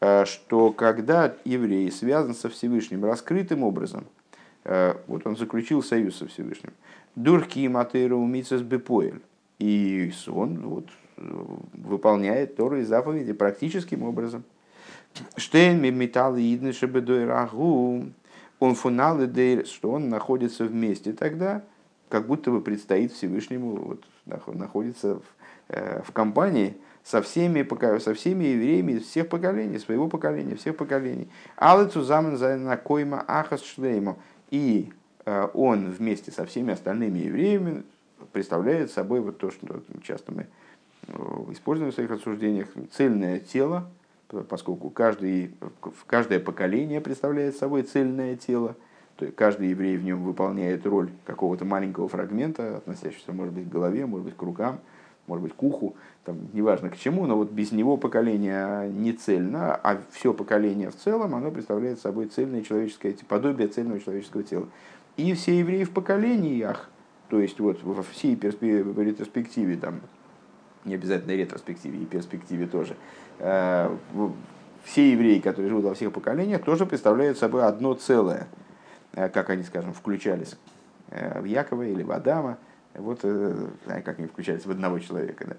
Э, 0.00 0.24
что 0.26 0.72
когда 0.72 1.34
еврей 1.44 1.90
связан 1.90 2.34
со 2.34 2.48
Всевышним 2.48 3.04
раскрытым 3.04 3.62
образом, 3.62 4.06
э, 4.64 4.94
вот 5.06 5.26
он 5.26 5.36
заключил 5.36 5.82
союз 5.82 6.16
со 6.16 6.26
Всевышним, 6.26 6.72
дурки 7.14 7.66
матейра 7.66 8.14
умицас 8.14 8.60
бепоэль, 8.60 9.20
и 9.58 10.12
он 10.28 10.58
вот, 10.58 10.88
выполняет 11.16 12.56
Торы 12.56 12.82
и 12.82 12.84
заповеди 12.84 13.32
практическим 13.32 14.02
образом. 14.02 14.44
Штейн 15.38 15.80
металл 15.96 16.36
идны 16.36 16.72
рагу, 17.24 18.04
он 18.58 18.74
фуналы 18.74 19.26
дейр, 19.26 19.66
что 19.66 19.92
он 19.92 20.08
находится 20.08 20.64
вместе 20.64 21.12
тогда, 21.12 21.62
как 22.08 22.26
будто 22.26 22.50
бы 22.50 22.60
предстоит 22.60 23.12
Всевышнему, 23.12 23.76
вот, 23.76 24.04
находится 24.46 25.16
в, 25.16 25.22
э, 25.68 26.02
в 26.02 26.12
компании 26.12 26.76
со 27.04 27.22
всеми, 27.22 27.66
со 27.98 28.14
всеми 28.14 28.44
евреями 28.44 28.98
всех 28.98 29.28
поколений, 29.28 29.78
своего 29.78 30.08
поколения, 30.08 30.56
всех 30.56 30.76
поколений. 30.76 31.28
Алецу 31.56 32.02
замен 32.02 32.36
за 32.36 32.56
накойма 32.56 33.24
ахас 33.26 33.62
шлейму. 33.62 34.18
И 34.50 34.92
э, 35.24 35.48
он 35.54 35.90
вместе 35.90 36.32
со 36.32 36.46
всеми 36.46 36.72
остальными 36.72 37.18
евреями 37.20 37.84
представляет 38.32 38.90
собой 38.90 39.20
вот 39.20 39.38
то, 39.38 39.50
что 39.50 39.82
часто 40.02 40.32
мы 40.32 40.46
э, 41.08 41.12
используем 41.50 41.90
в 41.90 41.94
своих 41.94 42.10
рассуждениях, 42.10 42.68
цельное 42.92 43.38
тело, 43.38 43.88
поскольку 44.48 44.90
каждый, 44.90 45.54
каждое 46.06 46.40
поколение 46.40 47.00
представляет 47.00 47.56
собой 47.56 47.82
цельное 47.82 48.36
тело, 48.36 48.76
каждый 49.36 49.68
еврей 49.68 49.96
в 49.96 50.04
нем 50.04 50.22
выполняет 50.24 50.86
роль 50.86 51.10
какого-то 51.24 51.64
маленького 51.64 52.08
фрагмента, 52.08 52.78
относящегося, 52.78 53.32
может 53.32 53.54
быть, 53.54 53.68
к 53.68 53.72
голове, 53.72 54.06
может 54.06 54.26
быть, 54.26 54.36
к 54.36 54.42
рукам, 54.42 54.80
может 55.26 55.42
быть, 55.42 55.54
к 55.54 55.62
уху, 55.62 55.96
там, 56.24 56.48
неважно 56.52 56.90
к 56.90 56.96
чему, 56.96 57.26
но 57.26 57.36
вот 57.36 57.50
без 57.50 57.72
него 57.72 57.96
поколение 57.96 58.90
не 58.90 59.12
цельно, 59.12 59.74
а 59.74 60.00
все 60.10 60.32
поколение 60.32 60.90
в 60.90 60.96
целом, 60.96 61.34
оно 61.34 61.50
представляет 61.50 62.00
собой 62.00 62.26
цельное 62.26 62.62
человеческое, 62.62 63.16
подобие 63.28 63.68
цельного 63.68 64.00
человеческого 64.00 64.42
тела. 64.42 64.68
И 65.16 65.32
все 65.34 65.58
евреи 65.58 65.84
в 65.84 65.90
поколениях, 65.90 66.90
то 67.28 67.40
есть 67.40 67.58
вот 67.58 67.82
во 67.82 68.02
всей 68.02 68.34
ретроспективе, 68.36 69.76
там, 69.76 70.00
не 70.86 70.94
обязательно 70.94 71.32
ретроспективе, 71.32 71.98
и 71.98 72.06
перспективе 72.06 72.66
тоже, 72.66 72.96
э, 73.38 73.96
все 74.84 75.12
евреи, 75.12 75.40
которые 75.40 75.68
живут 75.68 75.84
во 75.84 75.94
всех 75.94 76.12
поколениях, 76.12 76.62
тоже 76.62 76.86
представляют 76.86 77.38
собой 77.38 77.64
одно 77.64 77.94
целое, 77.94 78.46
э, 79.12 79.28
как 79.28 79.50
они, 79.50 79.64
скажем, 79.64 79.92
включались 79.92 80.56
э, 81.10 81.40
в 81.40 81.44
Якова 81.44 81.82
или 81.82 82.02
в 82.02 82.12
Адама, 82.12 82.58
вот 82.94 83.20
как 83.20 84.18
они 84.18 84.26
включались 84.26 84.64
в 84.64 84.70
одного 84.70 84.98
человека. 85.00 85.58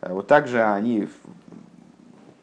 Да. 0.00 0.14
Вот 0.14 0.26
также 0.26 0.62
они 0.62 1.06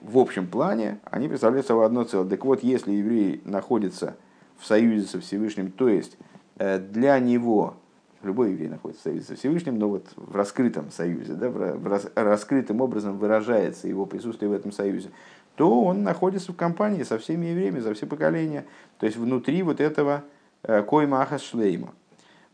в 0.03 0.19
общем 0.19 0.45
плане, 0.45 0.99
они 1.05 1.27
представляют 1.27 1.65
собой 1.65 1.88
одно 1.88 2.03
целое. 2.03 2.29
Так 2.29 2.45
вот, 2.45 2.61
если 2.61 2.91
еврей 2.91 3.41
находится 3.43 4.15
в 4.59 4.67
союзе 4.67 5.07
со 5.07 5.19
Всевышним, 5.19 5.71
то 5.71 5.89
есть 5.89 6.19
для 6.57 7.17
него 7.17 7.77
любой 8.26 8.51
еврей 8.51 8.67
находится 8.67 9.01
в 9.01 9.03
союзе 9.03 9.26
со 9.26 9.36
Всевышним, 9.36 9.80
но 9.80 9.89
вот 9.89 10.07
в 10.15 10.36
раскрытом 10.36 10.91
союзе, 10.91 11.34
да, 11.34 11.49
в 11.49 12.11
раскрытым 12.15 12.82
образом 12.82 13.17
выражается 13.17 13.88
его 13.88 14.05
присутствие 14.05 14.49
в 14.49 14.53
этом 14.53 14.71
союзе, 14.71 15.11
то 15.55 15.84
он 15.84 16.03
находится 16.03 16.51
в 16.51 16.55
компании 16.55 17.03
со 17.03 17.17
всеми 17.17 17.47
евреями 17.47 17.80
за 17.80 17.93
все 17.93 18.05
поколения, 18.05 18.65
то 18.99 19.05
есть 19.05 19.17
внутри 19.17 19.63
вот 19.63 19.80
этого 19.80 20.23
э, 20.63 20.84
коймаха 20.84 21.39
шлейма. 21.39 21.93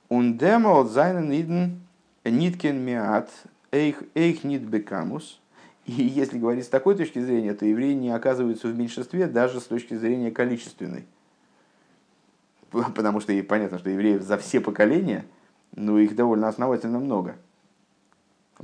Und 0.09 0.37
demol 0.37 0.87
seinen 0.87 1.29
Niden 1.29 1.79
ниткен 2.25 2.77
миат 2.77 3.29
эйх 3.71 4.43
нит 4.43 4.61
бекамус. 4.63 5.39
И 5.85 5.93
если 5.93 6.37
говорить 6.37 6.65
с 6.65 6.69
такой 6.69 6.95
точки 6.95 7.19
зрения, 7.19 7.53
то 7.53 7.65
евреи 7.65 7.93
не 7.93 8.11
оказываются 8.11 8.67
в 8.67 8.77
меньшинстве 8.77 9.27
даже 9.27 9.59
с 9.59 9.63
точки 9.63 9.95
зрения 9.95 10.29
количественной. 10.29 11.05
Потому 12.69 13.19
что 13.19 13.33
понятно, 13.43 13.79
что 13.79 13.89
евреев 13.89 14.21
за 14.21 14.37
все 14.37 14.59
поколения– 14.59 15.25
ну 15.75 15.97
их 15.97 16.15
довольно 16.15 16.47
основательно 16.47 16.99
много. 16.99 17.35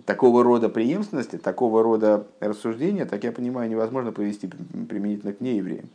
Такого 0.05 0.43
рода 0.43 0.69
преемственности, 0.69 1.37
такого 1.37 1.81
рода 1.81 2.27
рассуждения, 2.39 3.05
так 3.05 3.23
я 3.23 3.31
понимаю, 3.31 3.69
невозможно 3.69 4.11
провести 4.11 4.47
применительно 4.47 5.33
к 5.33 5.41
неевреям. 5.41 5.89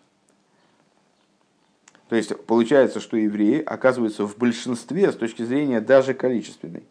То 2.09 2.17
есть 2.17 2.37
получается, 2.45 3.01
что 3.01 3.17
евреи 3.17 3.63
оказываются 3.63 4.27
в 4.27 4.37
большинстве 4.37 5.13
с 5.13 5.17
точки 5.17 5.45
зрения 5.45 5.81
даже 5.81 6.15
количественной. 6.15 6.83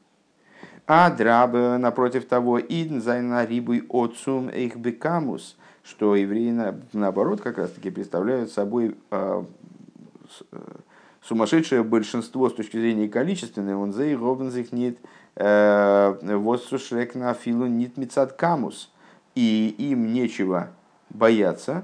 אדרבה, 0.88 1.78
напротив 1.78 2.26
того, 2.26 2.58
אידן 2.60 3.02
זיינען 3.02 3.46
א 3.46 3.52
ריבוי 3.52 3.86
עצום 3.88 4.50
אויך 4.50 4.78
בכמות, 4.78 5.58
что 5.84 6.16
евреи, 6.16 6.74
наоборот, 6.94 7.42
как 7.42 7.58
раз 7.58 7.72
таки 7.72 7.92
представляют 7.92 8.52
собой 8.52 8.96
а, 9.12 9.46
э, 10.52 10.58
сумасшедшее 11.22 11.84
большинство 11.84 12.50
с 12.50 12.54
точки 12.54 12.78
зрения 12.78 13.08
количественной, 13.08 13.76
он 13.76 13.94
за 13.94 14.06
их 14.06 14.72
нет 14.72 14.98
э, 15.36 16.36
вот 16.38 16.64
сушрек 16.64 17.16
на 17.16 17.34
филу 17.34 17.68
нит 17.68 17.98
мицат 17.98 18.34
камус. 18.34 18.92
И 19.34 19.74
им 19.78 20.12
нечего 20.12 20.72
бояться, 21.10 21.84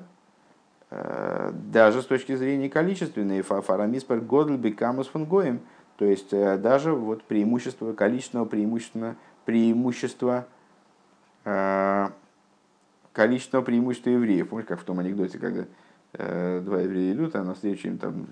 э, 0.90 1.54
даже 1.72 2.02
с 2.02 2.06
точки 2.06 2.36
зрения 2.36 2.70
количественной. 2.70 3.42
Фарамиспер 3.42 4.20
годлби 4.20 4.72
камус 4.72 5.08
фунгоем. 5.08 5.62
То 5.98 6.06
есть 6.06 6.34
э, 6.34 6.58
даже 6.58 6.94
вот 6.94 7.24
преимущество, 7.24 7.94
количественного 7.94 8.46
преимущества, 8.46 9.16
преимущества 9.46 10.46
количественного 13.14 13.64
преимущества 13.64 14.10
евреев. 14.10 14.50
Помнишь, 14.50 14.68
как 14.68 14.82
в 14.82 14.84
том 14.84 15.00
анекдоте, 15.00 15.40
когда 15.40 15.64
два 16.14 16.82
еврея 16.82 17.14
идут, 17.14 17.36
а 17.36 17.44
навстречу 17.44 17.90
им 17.90 17.98
там 17.98 18.28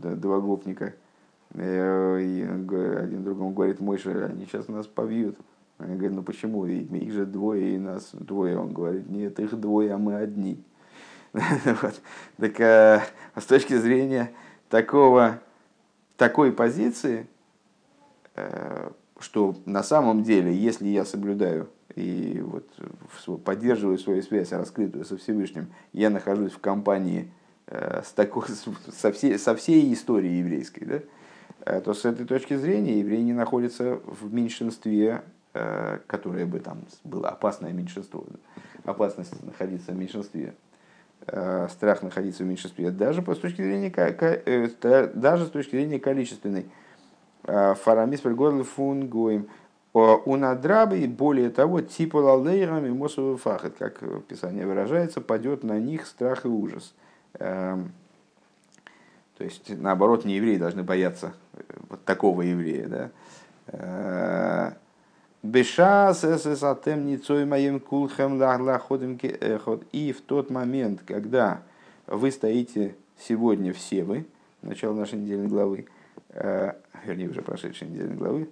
два 0.00 0.40
гопника. 0.40 0.94
Э, 1.54 2.20
и 2.20 2.42
один 2.42 3.24
другому 3.24 3.50
говорит, 3.50 3.80
Мойша, 3.80 4.26
они 4.26 4.46
сейчас 4.46 4.68
нас 4.68 4.86
побьют. 4.86 5.36
Они 5.78 5.94
говорят, 5.94 6.16
ну 6.16 6.22
почему? 6.22 6.66
Их 6.66 7.12
же 7.12 7.24
двое, 7.24 7.76
и 7.76 7.78
нас 7.78 8.10
двое. 8.12 8.58
Он 8.58 8.72
говорит, 8.72 9.08
нет, 9.08 9.38
их 9.38 9.58
двое, 9.58 9.94
а 9.94 9.98
мы 9.98 10.16
одни. 10.16 10.62
вот. 11.32 12.00
Так 12.36 12.60
а, 12.60 13.02
с 13.36 13.46
точки 13.46 13.76
зрения 13.76 14.32
такого, 14.68 15.40
такой 16.16 16.52
позиции, 16.52 17.28
что 19.20 19.56
на 19.66 19.82
самом 19.82 20.22
деле, 20.22 20.54
если 20.54 20.88
я 20.88 21.04
соблюдаю 21.04 21.68
и 21.94 22.40
вот 22.40 22.68
поддерживаю 23.44 23.98
свою 23.98 24.22
связь 24.22 24.52
раскрытую 24.52 25.04
со 25.04 25.16
Всевышним, 25.16 25.72
я 25.92 26.10
нахожусь 26.10 26.52
в 26.52 26.58
компании 26.58 27.32
э, 27.66 28.02
с 28.04 28.12
такой, 28.12 28.44
со, 28.92 29.12
всей, 29.12 29.38
со 29.38 29.54
всей 29.56 29.92
историей 29.92 30.38
еврейской, 30.38 30.84
да, 30.84 31.00
э, 31.64 31.80
то 31.80 31.94
с 31.94 32.04
этой 32.04 32.26
точки 32.26 32.56
зрения 32.56 32.98
евреи 32.98 33.22
не 33.22 33.32
находятся 33.32 34.00
в 34.04 34.32
меньшинстве, 34.32 35.22
э, 35.54 35.98
которое 36.06 36.44
бы 36.44 36.60
там 36.60 36.84
было 37.04 37.30
опасное 37.30 37.72
меньшинство, 37.72 38.24
опасность 38.84 39.42
находиться 39.42 39.92
в 39.92 39.96
меньшинстве, 39.96 40.54
страх 41.68 42.02
находиться 42.02 42.42
в 42.42 42.46
меньшинстве, 42.46 42.90
даже 42.90 43.20
с 43.20 43.38
точки 43.38 43.60
зрения, 43.60 43.90
даже 45.14 45.46
с 45.46 45.50
точки 45.50 45.72
зрения 45.72 45.98
количественной. 45.98 46.70
Фарамис 47.42 48.20
фун 48.20 49.08
гоем 49.08 49.48
у 49.92 50.36
надрабы, 50.36 51.06
более 51.08 51.50
того, 51.50 51.80
типа 51.80 52.18
лалейрами 52.18 52.90
мосовый 52.90 53.36
фахет, 53.36 53.76
как 53.78 54.02
Писание 54.24 54.66
выражается, 54.66 55.20
падет 55.20 55.64
на 55.64 55.78
них 55.78 56.06
страх 56.06 56.44
и 56.44 56.48
ужас. 56.48 56.94
Эм, 57.38 57.92
то 59.38 59.44
есть, 59.44 59.70
наоборот, 59.70 60.24
не 60.24 60.36
евреи 60.36 60.56
должны 60.56 60.82
бояться 60.82 61.32
э, 61.54 61.62
вот 61.88 62.04
такого 62.04 62.42
еврея. 62.42 62.88
Да? 62.88 63.10
Э, 63.68 64.72
Бешас 65.44 66.24
эсэсатем 66.24 67.06
ницой 67.06 67.44
моим 67.44 67.78
кулхем 67.78 68.40
ходим 68.80 69.16
эхот. 69.22 69.84
И 69.92 70.12
в 70.12 70.20
тот 70.20 70.50
момент, 70.50 71.02
когда 71.06 71.62
вы 72.08 72.32
стоите 72.32 72.96
сегодня 73.16 73.72
все 73.72 74.02
вы, 74.02 74.26
начало 74.62 74.94
нашей 74.94 75.20
недельной 75.20 75.46
главы, 75.46 75.86
э, 76.30 76.72
вернее, 77.04 77.28
уже 77.28 77.42
прошедшей 77.42 77.88
недельной 77.88 78.16
главы, 78.16 78.48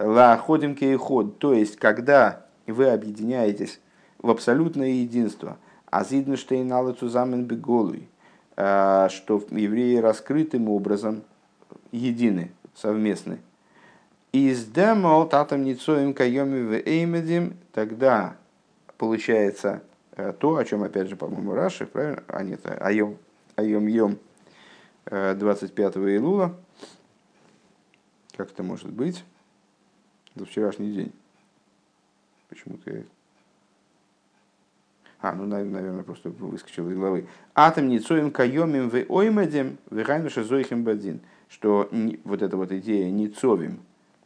Лаходим 0.00 0.74
кейход, 0.74 1.38
то 1.38 1.52
есть, 1.52 1.76
когда 1.76 2.46
вы 2.66 2.88
объединяетесь 2.88 3.80
в 4.18 4.30
абсолютное 4.30 4.88
единство, 4.88 5.58
азиднштейн 5.90 6.72
алацузамен 6.72 7.44
беголуй, 7.44 8.08
э, 8.56 9.08
что 9.10 9.44
евреи 9.50 9.96
раскрытым 9.96 10.70
образом 10.70 11.22
едины, 11.92 12.50
совместны. 12.74 13.40
Из 14.32 14.64
демол 14.64 15.28
татам 15.28 15.64
ницоем 15.64 16.14
кайоми 16.14 16.62
в 16.62 16.72
эймедим, 16.88 17.58
тогда 17.72 18.36
получается 18.96 19.82
э, 20.16 20.32
то, 20.32 20.56
о 20.56 20.64
чем, 20.64 20.82
опять 20.82 21.08
же, 21.08 21.16
по-моему, 21.16 21.52
Раши, 21.52 21.84
правильно? 21.84 22.22
А 22.26 22.42
нет, 22.42 22.60
айом, 22.80 23.18
айом 23.54 23.86
йом 23.86 24.18
25 25.04 25.96
э, 25.96 26.16
Илула. 26.16 26.56
Как 28.34 28.50
это 28.52 28.62
может 28.62 28.88
быть? 28.88 29.22
За 30.34 30.44
вчерашний 30.44 30.92
день. 30.92 31.12
Почему-то 32.48 32.90
я... 32.90 33.02
А, 35.22 35.34
ну, 35.34 35.44
наверное, 35.44 36.02
просто 36.02 36.30
выскочил 36.30 36.88
из 36.90 36.96
головы. 36.96 37.26
Атом 37.54 37.88
ницоем 37.88 38.30
кайомим 38.30 38.88
в 38.88 39.04
оймадем 39.08 39.76
вегайнуша 39.90 40.44
зоихим 40.44 40.82
бадин. 40.82 41.20
Что 41.48 41.90
вот 42.24 42.42
эта 42.42 42.56
вот 42.56 42.72
идея 42.72 43.10
ницовим, 43.10 43.80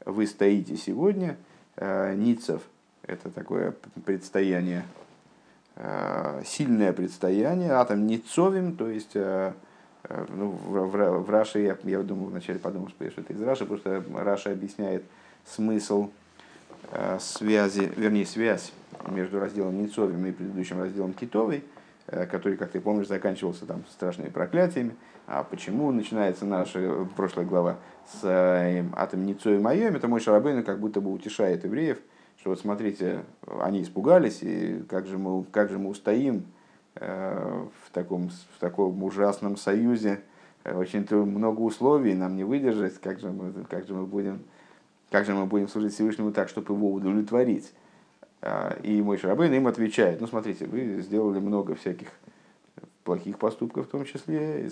вы 0.04 0.26
стоите 0.26 0.76
сегодня, 0.76 1.36
э, 1.76 2.14
ницов, 2.14 2.62
это 3.02 3.30
такое 3.30 3.74
предстояние, 4.04 4.84
э, 5.76 6.42
сильное 6.44 6.92
предстояние, 6.92 7.72
атом 7.72 8.06
ницовим, 8.06 8.76
то 8.76 8.88
есть 8.88 9.12
э, 9.14 9.52
ну, 10.28 10.50
в, 10.50 10.86
в, 10.86 11.18
в 11.20 11.30
Раше, 11.30 11.60
я, 11.60 11.78
я 11.84 12.02
думаю, 12.02 12.28
вначале 12.28 12.58
подумал, 12.58 12.88
что 12.88 13.04
это 13.04 13.32
из 13.32 13.40
Раши, 13.40 13.64
просто 13.64 14.04
Раша 14.14 14.52
объясняет, 14.52 15.04
смысл 15.46 16.10
э, 16.92 17.18
связи, 17.20 17.92
вернее, 17.96 18.26
связь 18.26 18.72
между 19.08 19.40
разделом 19.40 19.80
Ницовым 19.80 20.24
и 20.26 20.32
предыдущим 20.32 20.80
разделом 20.80 21.12
Китовой, 21.12 21.64
э, 22.06 22.26
который, 22.26 22.56
как 22.56 22.70
ты 22.70 22.80
помнишь, 22.80 23.08
заканчивался 23.08 23.66
там 23.66 23.84
страшными 23.90 24.28
проклятиями. 24.28 24.96
А 25.26 25.42
почему 25.42 25.90
начинается 25.90 26.44
наша 26.44 27.06
прошлая 27.16 27.46
глава 27.46 27.78
с 28.12 28.24
э, 28.24 28.84
атом 28.94 29.24
Ницоем 29.26 29.66
Айом? 29.66 29.96
Это 29.96 30.08
мой 30.08 30.20
Шарабейн 30.20 30.62
как 30.64 30.80
будто 30.80 31.00
бы 31.00 31.12
утешает 31.12 31.64
евреев, 31.64 31.98
что 32.38 32.50
вот 32.50 32.60
смотрите, 32.60 33.24
они 33.60 33.82
испугались, 33.82 34.42
и 34.42 34.82
как 34.88 35.06
же 35.06 35.18
мы, 35.18 35.44
как 35.44 35.70
же 35.70 35.78
мы 35.78 35.90
устоим 35.90 36.44
в 36.94 37.90
таком, 37.92 38.28
в 38.28 38.60
таком 38.60 39.02
ужасном 39.02 39.56
союзе 39.56 40.20
очень 40.64 41.04
много 41.10 41.60
условий 41.60 42.14
нам 42.14 42.36
не 42.36 42.44
выдержать, 42.44 43.00
как 43.00 43.18
же 43.18 43.30
мы, 43.30 43.64
как 43.64 43.86
же 43.88 43.94
мы 43.94 44.06
будем 44.06 44.44
как 45.10 45.26
же 45.26 45.34
мы 45.34 45.46
будем 45.46 45.68
служить 45.68 45.94
Всевышнему 45.94 46.32
так, 46.32 46.48
чтобы 46.48 46.74
его 46.74 46.92
удовлетворить? 46.92 47.72
А, 48.42 48.76
и 48.82 49.00
мой 49.00 49.18
Шарабейн 49.18 49.52
им 49.54 49.66
отвечает, 49.66 50.20
ну 50.20 50.26
смотрите, 50.26 50.66
вы 50.66 51.00
сделали 51.00 51.38
много 51.38 51.74
всяких 51.74 52.08
плохих 53.04 53.38
поступков 53.38 53.86
в 53.86 53.90
том 53.90 54.04
числе, 54.04 54.70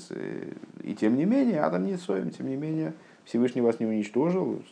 и 0.83 0.95
тем 0.95 1.17
не 1.17 1.25
менее, 1.27 1.63
Адам 1.63 1.87
не 1.87 1.97
своим, 1.97 2.31
тем 2.31 2.49
не 2.49 2.57
менее, 2.57 2.95
Всевышний 3.25 3.61
вас 3.61 3.79
не 3.79 3.87
уничтожил, 3.87 4.63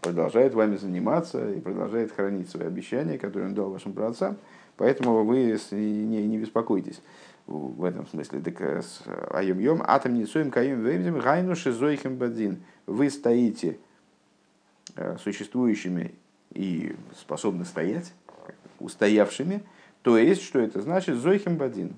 продолжает 0.00 0.54
вами 0.54 0.76
заниматься 0.76 1.52
и 1.52 1.60
продолжает 1.60 2.12
хранить 2.12 2.48
свои 2.48 2.66
обещания, 2.66 3.18
которые 3.18 3.48
он 3.48 3.54
дал 3.54 3.70
вашим 3.70 3.92
праотцам, 3.92 4.36
поэтому 4.76 5.24
вы 5.24 5.58
не, 5.72 6.26
не 6.26 6.38
беспокойтесь 6.38 7.02
в 7.46 7.84
этом 7.84 8.06
смысле. 8.06 8.40
Так 8.40 8.60
с 8.60 9.02
айом 9.30 9.58
йом 9.58 9.82
атом 9.86 10.14
не 10.14 10.26
соем 10.26 10.50
каем 10.50 10.82
веймзем 10.82 11.18
гайну 11.18 11.54
шизойхем 11.54 12.16
бадзин. 12.16 12.62
Вы 12.86 13.10
стоите 13.10 13.68
э, 13.68 13.74
существующими 15.22 16.14
и 16.52 16.94
способны 17.18 17.64
стоять, 17.64 18.12
устоявшими, 18.78 19.62
то 20.02 20.18
есть, 20.18 20.42
что 20.42 20.58
это 20.58 20.80
значит, 20.80 21.16
зойхем 21.16 21.56
бадин. 21.56 21.94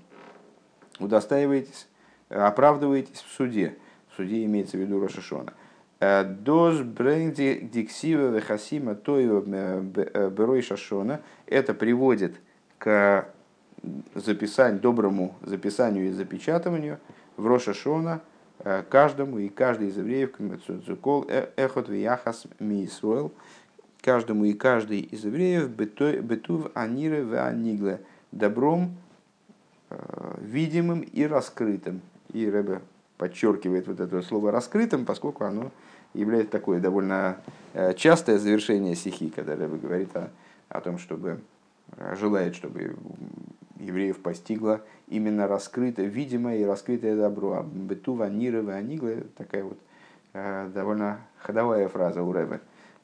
Удостаиваетесь, 0.98 1.88
оправдываетесь 2.28 3.20
в 3.20 3.32
суде. 3.32 3.76
В 4.10 4.16
суде 4.16 4.44
имеется 4.44 4.76
в 4.76 4.80
виду 4.80 5.00
Рошашона. 5.00 5.52
Э, 6.00 6.24
Доз 6.24 6.80
бренди 6.80 7.68
диксива 7.72 8.28
вехасима 8.28 8.94
тоева 8.94 9.42
э, 9.48 10.30
берой 10.30 10.62
шашона. 10.62 11.20
Это 11.46 11.74
приводит 11.74 12.36
к 12.78 13.26
записанию, 14.14 14.80
доброму 14.80 15.34
записанию 15.42 16.08
и 16.08 16.12
запечатыванию 16.12 16.98
в 17.36 17.46
Рошашона 17.46 18.20
э, 18.20 18.33
каждому 18.88 19.38
и 19.38 19.48
каждый 19.48 19.88
из 19.88 19.96
евреев 19.98 20.32
цукол 20.86 21.26
эхот 21.56 21.88
вияхас 21.88 22.46
миисроэл 22.58 23.32
каждому 24.00 24.44
и 24.44 24.52
каждый 24.52 25.00
из 25.00 25.24
евреев 25.24 25.68
бетув 25.68 26.70
аниры 26.74 27.24
в 27.24 27.34
анигле 27.42 28.00
добром 28.32 28.96
видимым 30.38 31.00
и 31.00 31.24
раскрытым. 31.24 32.02
И 32.32 32.48
Рэбе 32.48 32.80
подчеркивает 33.16 33.86
вот 33.86 34.00
это 34.00 34.22
слово 34.22 34.50
раскрытым, 34.50 35.04
поскольку 35.04 35.44
оно 35.44 35.70
является 36.14 36.52
такое 36.52 36.80
довольно 36.80 37.38
частое 37.96 38.38
завершение 38.38 38.94
стихи, 38.94 39.30
когда 39.30 39.56
Рэбе 39.56 39.76
говорит 39.76 40.14
о, 40.16 40.30
о 40.68 40.80
том, 40.80 40.98
чтобы 40.98 41.40
желает, 42.18 42.56
чтобы 42.56 42.96
евреев 43.84 44.20
постигло 44.20 44.82
именно 45.08 45.46
раскрытое, 45.46 46.06
видимое 46.06 46.58
и 46.58 46.64
раскрытое 46.64 47.16
добро. 47.16 47.52
А 47.54 47.62
бету 47.62 48.14
ваниры 48.14 48.62
ваниглы, 48.62 49.26
такая 49.36 49.64
вот 49.64 49.78
э, 50.32 50.70
довольно 50.74 51.20
ходовая 51.38 51.88
фраза 51.88 52.22
у 52.22 52.32
Рэбе 52.32 52.60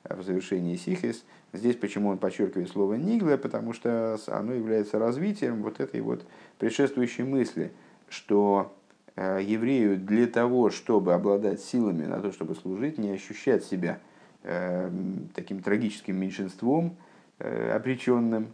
в 0.08 0.22
завершении 0.22 0.76
Сихис. 0.76 1.24
Здесь 1.52 1.76
почему 1.76 2.10
он 2.10 2.18
подчеркивает 2.18 2.70
слово 2.70 2.94
«нигле», 2.94 3.36
потому 3.36 3.72
что 3.72 4.18
оно 4.28 4.52
является 4.54 4.98
развитием 4.98 5.62
вот 5.62 5.80
этой 5.80 6.00
вот 6.00 6.24
предшествующей 6.58 7.24
мысли, 7.24 7.72
что 8.08 8.72
э, 9.16 9.40
еврею 9.42 9.98
для 9.98 10.26
того, 10.26 10.70
чтобы 10.70 11.12
обладать 11.12 11.60
силами 11.60 12.06
на 12.06 12.20
то, 12.20 12.32
чтобы 12.32 12.54
служить, 12.54 12.98
не 12.98 13.10
ощущать 13.10 13.64
себя 13.64 13.98
э, 14.42 14.90
таким 15.34 15.60
трагическим 15.60 16.16
меньшинством, 16.16 16.96
обреченным, 17.38 18.48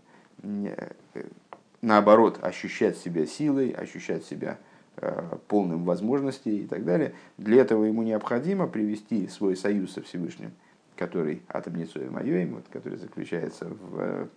наоборот, 1.87 2.41
ощущать 2.43 2.99
себя 2.99 3.26
силой, 3.26 3.70
ощущать 3.70 4.24
себя 4.24 4.59
э, 4.97 5.22
полным 5.47 5.84
возможностей 5.84 6.64
и 6.64 6.66
так 6.66 6.84
далее. 6.84 7.14
Для 7.39 7.62
этого 7.62 7.84
ему 7.84 8.03
необходимо 8.03 8.66
привести 8.66 9.28
свой 9.28 9.57
союз 9.57 9.93
со 9.93 10.03
Всевышним, 10.03 10.51
который 10.97 11.43
атом 11.49 11.76
Ницоем 11.76 12.12
Майоем, 12.12 12.57
вот, 12.57 12.64
который 12.72 12.99
заключается 12.99 13.68
в, 13.68 14.28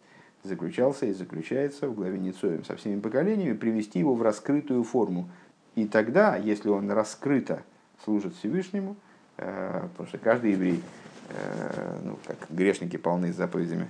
заключался 0.44 1.08
и 1.08 1.14
заключается 1.14 1.88
в 1.90 1.96
главе 1.96 2.20
Ницоем 2.20 2.64
со 2.64 2.76
всеми 2.76 3.00
поколениями, 3.00 3.58
привести 3.58 3.98
его 3.98 4.14
в 4.14 4.22
раскрытую 4.22 4.84
форму. 4.84 5.28
И 5.74 5.88
тогда, 5.88 6.36
если 6.36 6.70
он 6.70 6.92
раскрыто 6.92 7.64
служит 8.04 8.36
Всевышнему, 8.36 8.96
э, 9.38 9.88
потому 9.92 10.08
что 10.08 10.20
каждый 10.20 10.52
еврей, 10.52 10.84
э, 11.30 12.00
ну, 12.04 12.20
как 12.28 12.38
грешники 12.52 12.98
полны 12.98 13.34
заповедями, 13.34 13.90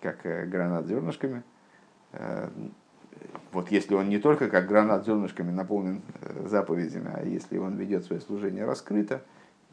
как 0.00 0.22
гранат 0.22 0.86
зернышками, 0.86 1.42
вот 3.52 3.70
если 3.70 3.94
он 3.94 4.08
не 4.08 4.18
только 4.18 4.48
как 4.48 4.66
гранат 4.66 5.06
зернышками 5.06 5.50
наполнен 5.50 6.02
э, 6.20 6.46
заповедями, 6.48 7.10
а 7.14 7.24
если 7.24 7.58
он 7.58 7.76
ведет 7.76 8.04
свое 8.04 8.20
служение 8.20 8.64
раскрыто 8.64 9.22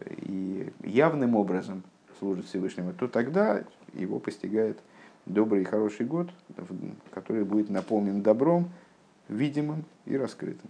и 0.05 0.71
явным 0.83 1.35
образом 1.35 1.83
служит 2.19 2.45
Всевышнему, 2.45 2.93
то 2.93 3.07
тогда 3.07 3.63
его 3.93 4.19
постигает 4.19 4.79
добрый 5.25 5.61
и 5.61 5.65
хороший 5.65 6.05
год, 6.05 6.29
который 7.13 7.43
будет 7.43 7.69
наполнен 7.69 8.21
добром, 8.21 8.69
видимым 9.27 9.85
и 10.05 10.17
раскрытым. 10.17 10.69